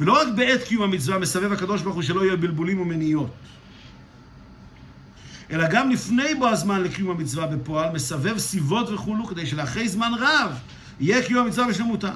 ולא 0.00 0.20
רק 0.20 0.28
בעת 0.36 0.62
קיום 0.62 0.82
המצווה 0.82 1.18
מסבב 1.18 1.52
הקדוש 1.52 1.82
ברוך 1.82 1.94
הוא 1.94 2.02
שלא 2.02 2.24
יהיו 2.24 2.38
בלבולים 2.38 2.80
ומניעות. 2.80 3.30
אלא 5.50 5.64
גם 5.70 5.90
לפני 5.90 6.34
בו 6.34 6.48
הזמן 6.48 6.82
לקיום 6.82 7.10
המצווה 7.10 7.46
בפועל, 7.46 7.92
מסבב 7.92 8.38
סיבות 8.38 8.88
וכולו, 8.90 9.26
כדי 9.26 9.46
שלאחרי 9.46 9.88
זמן 9.88 10.12
רב 10.18 10.58
יהיה 11.00 11.26
קיום 11.26 11.46
המצווה 11.46 11.68
בשלמותה. 11.68 12.14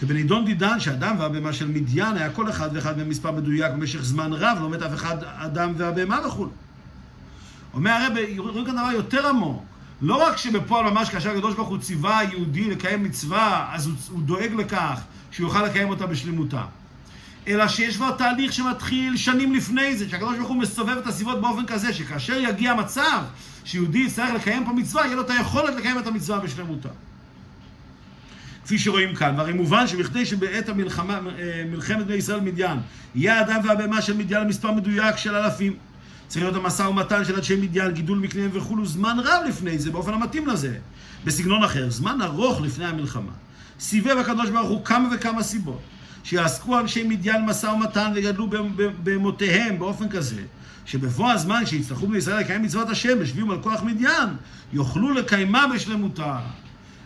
כבנידון 0.00 0.44
דידן, 0.44 0.80
שאדם 0.80 1.16
והבהמה 1.18 1.52
של 1.52 1.68
מדיין 1.68 2.16
היה 2.16 2.30
כל 2.30 2.50
אחד 2.50 2.70
ואחד 2.72 2.98
מהם 2.98 3.08
מספר 3.08 3.30
מדויק 3.30 3.72
במשך 3.72 4.02
זמן 4.02 4.32
רב, 4.32 4.58
לא 4.60 4.70
מת 4.70 4.82
אף 4.82 4.94
אחד 4.94 5.16
אדם 5.24 5.72
והבהמה 5.76 6.26
וכולו. 6.26 6.50
אומר 7.74 7.90
הרב, 7.90 8.12
רואים 8.38 8.64
כאן 8.64 8.74
דבר 8.74 8.90
יותר 8.92 9.26
עמוק. 9.28 9.64
לא 10.02 10.26
רק 10.26 10.36
שבפועל 10.36 10.90
ממש 10.90 11.10
כאשר 11.10 11.30
הקדוש 11.30 11.54
ברוך 11.54 11.68
הוא 11.68 11.78
ציווה 11.78 12.20
יהודי 12.32 12.70
לקיים 12.70 13.02
מצווה, 13.02 13.68
אז 13.72 13.86
הוא, 13.86 13.94
הוא 14.10 14.22
דואג 14.22 14.52
לכך 14.58 15.00
שהוא 15.30 15.46
יוכל 15.46 15.62
לקיים 15.62 15.90
אותה 15.90 16.06
בשלמותה. 16.06 16.64
אלא 17.48 17.68
שיש 17.68 17.96
כבר 17.96 18.10
תהליך 18.10 18.52
שמתחיל 18.52 19.16
שנים 19.16 19.54
לפני 19.54 19.96
זה, 19.96 20.08
שהקדוש 20.08 20.36
ברוך 20.36 20.48
הוא 20.48 20.56
מסובב 20.56 20.96
את 20.96 21.06
הסיבות 21.06 21.40
באופן 21.40 21.66
כזה, 21.66 21.92
שכאשר 21.92 22.36
יגיע 22.36 22.74
מצב 22.74 23.22
שיהודי 23.64 23.98
יצטרך 23.98 24.30
לקיים 24.34 24.64
פה 24.64 24.72
מצווה, 24.72 25.06
יהיה 25.06 25.16
לו 25.16 25.22
את 25.22 25.30
היכולת 25.30 25.74
לקיים 25.74 25.98
את 25.98 26.06
המצווה 26.06 26.38
בשלמותה. 26.38 26.88
כפי 28.70 28.78
שרואים 28.78 29.14
כאן, 29.14 29.34
והרי 29.36 29.52
מובן 29.52 29.86
שבכדי 29.86 30.26
שבעת 30.26 30.68
המלחמה, 30.68 31.14
אה, 31.38 31.64
מלחמת 31.70 32.06
בני 32.06 32.16
ישראל 32.16 32.40
מדיין, 32.40 32.78
יהיה 33.14 33.38
האדם 33.38 33.60
והבהמה 33.64 34.02
של 34.02 34.16
מדיין 34.16 34.44
למספר 34.44 34.72
מדויק 34.72 35.16
של 35.16 35.34
אלפים. 35.34 35.76
צריך 36.28 36.44
להיות 36.44 36.56
המשא 36.56 36.82
ומתן 36.82 37.24
של 37.24 37.36
אנשי 37.36 37.56
מדיין, 37.56 37.90
גידול 37.90 38.18
מקניהם 38.18 38.50
וכולו, 38.52 38.86
זמן 38.86 39.16
רב 39.24 39.42
לפני 39.48 39.78
זה, 39.78 39.90
באופן 39.90 40.14
המתאים 40.14 40.46
לזה. 40.46 40.76
בסגנון 41.24 41.64
אחר, 41.64 41.90
זמן 41.90 42.22
ארוך 42.22 42.60
לפני 42.60 42.84
המלחמה. 42.84 43.32
סיבב 43.80 44.16
הקדוש 44.20 44.50
ברוך 44.50 44.68
הוא 44.68 44.84
כמה 44.84 45.08
וכמה 45.14 45.42
סיבות. 45.42 45.80
שיעסקו 46.24 46.78
אנשי 46.78 47.02
מדיין 47.02 47.44
משא 47.46 47.66
ומתן 47.66 48.12
וגדלו 48.14 48.48
במותיהם 48.76 49.78
באופן 49.78 50.08
כזה, 50.08 50.42
שבבוא 50.86 51.30
הזמן 51.30 51.66
שיצטרכו 51.66 52.06
בני 52.06 52.18
ישראל 52.18 52.40
לקיים 52.40 52.62
מצוות 52.62 52.88
השם, 52.88 53.22
ישביעו 53.22 53.52
על 53.52 53.62
כוח 53.62 53.82
מדיין, 53.82 54.28
יוכלו 54.72 55.12
לקיימה 55.12 55.66
בשלמותה. 55.74 56.38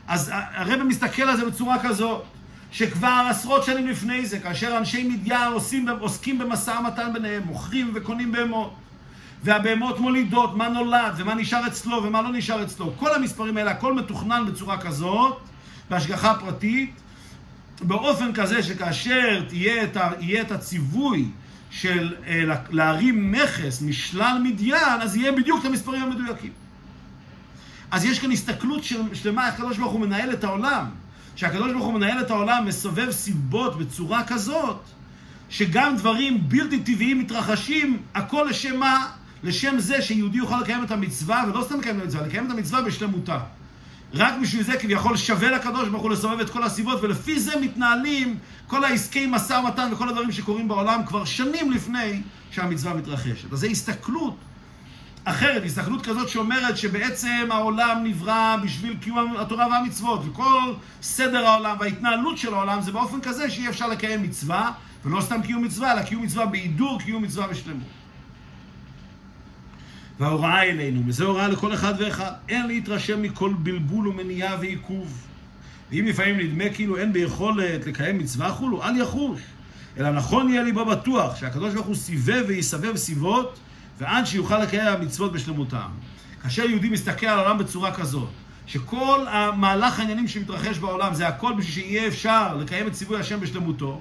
אז 0.09 0.31
הרב 0.35 0.83
מסתכל 0.83 1.23
על 1.23 1.37
זה 1.37 1.47
בצורה 1.47 1.83
כזו, 1.83 2.23
שכבר 2.73 3.27
עשרות 3.31 3.65
שנים 3.65 3.87
לפני 3.87 4.27
זה, 4.27 4.39
כאשר 4.39 4.79
אנשי 4.79 5.09
מדיין 5.09 5.53
עושים, 5.53 5.89
עוסקים 5.89 6.39
במשא 6.39 6.71
ומתן 6.71 7.13
ביניהם, 7.13 7.43
מוכרים 7.43 7.91
וקונים 7.95 8.33
בהמות, 8.33 8.75
והבהמות 9.45 10.01
מולידות, 10.01 10.57
מה 10.57 10.69
נולד 10.69 11.15
ומה 11.17 11.35
נשאר 11.35 11.67
אצלו 11.67 12.03
ומה 12.03 12.23
לא 12.23 12.33
נשאר 12.33 12.63
אצלו, 12.63 12.93
כל 12.97 13.15
המספרים 13.15 13.57
האלה, 13.57 13.71
הכל 13.71 13.95
מתוכנן 13.95 14.45
בצורה 14.47 14.81
כזאת, 14.81 15.39
בהשגחה 15.91 16.35
פרטית, 16.35 17.01
באופן 17.83 18.33
כזה 18.33 18.63
שכאשר 18.63 19.45
תהיה 19.49 19.85
את 19.85 19.97
ה, 19.97 20.11
יהיה 20.21 20.43
את 20.43 20.53
הציווי 20.53 21.29
של 21.71 22.15
אה, 22.27 22.45
להרים 22.71 23.33
מכס 23.33 23.83
משלל 23.83 24.39
מדיין, 24.45 25.01
אז 25.01 25.17
יהיה 25.17 25.33
בדיוק 25.33 25.61
את 25.61 25.65
המספרים 25.67 26.03
המדויקים. 26.03 26.64
אז 27.91 28.05
יש 28.05 28.19
כאן 28.19 28.33
הסתכלות 28.33 28.85
שלמה 29.13 29.47
איך 29.47 29.55
הקדוש 29.55 29.79
ברוך 29.79 29.93
הוא 29.93 30.01
מנהל 30.01 30.33
את 30.33 30.45
העולם. 30.45 30.85
שהקדוש 31.37 31.73
ברוך 31.73 31.85
הוא 31.85 31.95
מנהל 31.95 32.21
את 32.21 32.31
העולם, 32.31 32.65
מסובב 32.67 33.11
סיבות 33.11 33.79
בצורה 33.79 34.25
כזאת, 34.25 34.81
שגם 35.51 35.97
דברים 35.97 36.49
בלתי 36.49 36.81
טבעיים 36.81 37.19
מתרחשים, 37.19 38.03
הכל 38.15 38.47
לשם 38.51 38.77
מה? 38.77 39.07
לשם 39.43 39.79
זה 39.79 40.03
שיהודי 40.03 40.39
יוכל 40.39 40.61
לקיים 40.61 40.85
את 40.85 40.91
המצווה, 40.91 41.45
ולא 41.49 41.65
סתם 41.67 41.81
לקיים 41.81 41.97
את 41.97 42.03
המצווה, 42.03 42.27
לקיים 42.27 42.47
את 42.47 42.51
המצווה 42.51 42.83
בשלמותה. 42.83 43.39
רק 44.15 44.35
בשביל 44.43 44.63
זה 44.63 44.77
כביכול 44.77 45.17
שווה 45.17 45.51
לקדוש 45.51 45.89
ברוך 45.89 46.03
הוא 46.03 46.11
לסובב 46.11 46.41
את 46.41 46.51
כל 46.51 46.63
הסיבות, 46.63 47.03
ולפי 47.03 47.41
זה 47.41 47.53
מתנהלים 47.61 48.39
כל 48.67 48.85
העסקי 48.85 49.27
משא 49.27 49.53
ומתן 49.53 49.89
וכל 49.93 50.09
הדברים 50.09 50.33
שקורים 50.33 50.69
בעולם 50.69 51.01
כבר 51.07 51.25
שנים 51.25 51.73
לפני 51.73 52.23
שהמצווה 52.51 52.95
מתרחשת. 52.95 53.53
אז 53.53 53.59
זו 53.59 53.67
הסתכלות 53.67 54.37
אחרת, 55.25 55.65
הסתכלות 55.65 56.07
כזאת 56.07 56.29
שאומרת 56.29 56.77
שבעצם 56.77 57.49
העולם 57.51 58.01
נברא 58.05 58.57
בשביל 58.63 58.97
קיום 59.01 59.37
התורה 59.37 59.67
והמצוות, 59.67 60.21
וכל 60.27 60.73
סדר 61.03 61.47
העולם 61.47 61.77
וההתנהלות 61.81 62.39
של 62.39 62.55
העולם 62.55 62.83
זה 62.83 62.93
באופן 62.93 63.21
כזה 63.21 63.51
שאי 63.51 63.69
אפשר 63.69 63.89
לקיים 63.89 64.23
מצווה, 64.23 64.73
ולא 65.05 65.21
סתם 65.21 65.43
קיום 65.43 65.65
מצווה, 65.65 65.93
אלא 65.93 66.03
קיום 66.03 66.23
מצווה 66.23 66.47
בהידור, 66.47 67.01
קיום 67.01 67.23
מצווה 67.23 67.47
בשלמות. 67.47 67.89
וההוראה 70.19 70.63
אלינו, 70.63 71.03
וזו 71.07 71.27
הוראה 71.27 71.49
לכל 71.49 71.75
אחד 71.75 71.95
ואחד, 71.99 72.33
אין 72.49 72.67
להתרשם 72.67 73.23
מכל 73.23 73.53
בלבול 73.59 74.09
ומניעה 74.09 74.57
ועיכוב. 74.61 75.27
ואם 75.91 76.07
לפעמים 76.07 76.39
נדמה 76.39 76.65
כאילו 76.75 76.97
אין 76.97 77.13
ביכולת 77.13 77.87
לקיים 77.87 78.19
מצווה 78.19 78.53
חולו, 78.53 78.85
אל 78.85 78.97
יחוש. 78.97 79.41
אלא 79.99 80.11
נכון 80.11 80.49
יהיה 80.49 80.63
לי 80.63 80.73
בבטוח 80.73 81.37
שהקדוש 81.37 81.75
ברוך 81.75 81.87
הוא 81.87 81.95
סיבב 81.95 82.45
ויסבב 82.49 82.97
סיבות 82.97 83.59
ועד 83.99 84.27
שיוכל 84.27 84.59
לקיים 84.59 84.87
המצוות 84.87 85.33
בשלמותם. 85.33 85.89
כאשר 86.43 86.63
יהודי 86.63 86.89
מסתכל 86.89 87.27
על 87.27 87.39
העולם 87.39 87.59
בצורה 87.59 87.93
כזאת, 87.93 88.29
שכל 88.67 89.27
המהלך 89.29 89.99
העניינים 89.99 90.29
שמתרחש 90.29 90.79
בעולם 90.79 91.15
זה 91.15 91.29
הכל 91.29 91.53
בשביל 91.53 91.75
שיהיה 91.75 92.07
אפשר 92.07 92.57
לקיים 92.57 92.87
את 92.87 92.93
ציווי 92.93 93.21
השם 93.21 93.41
בשלמותו, 93.41 94.01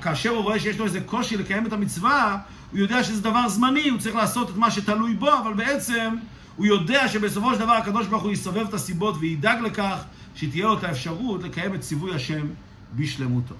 כאשר 0.00 0.30
הוא 0.30 0.42
רואה 0.42 0.60
שיש 0.60 0.78
לו 0.78 0.84
איזה 0.84 1.00
קושי 1.00 1.36
לקיים 1.36 1.66
את 1.66 1.72
המצווה, 1.72 2.38
הוא 2.70 2.78
יודע 2.78 3.04
שזה 3.04 3.22
דבר 3.22 3.48
זמני, 3.48 3.88
הוא 3.88 3.98
צריך 3.98 4.14
לעשות 4.16 4.50
את 4.50 4.56
מה 4.56 4.70
שתלוי 4.70 5.14
בו, 5.14 5.38
אבל 5.38 5.54
בעצם 5.54 6.16
הוא 6.56 6.66
יודע 6.66 7.08
שבסופו 7.08 7.54
של 7.54 7.60
דבר 7.60 7.72
הקדוש 7.72 8.06
ברוך 8.06 8.22
הוא 8.22 8.32
יסובב 8.32 8.66
את 8.68 8.74
הסיבות 8.74 9.16
וידאג 9.20 9.58
לכך 9.60 10.04
שתהיה 10.34 10.66
לו 10.66 10.78
את 10.78 10.84
האפשרות 10.84 11.42
לקיים 11.42 11.74
את 11.74 11.80
ציווי 11.80 12.14
השם 12.14 12.46
בשלמותו. 12.96 13.54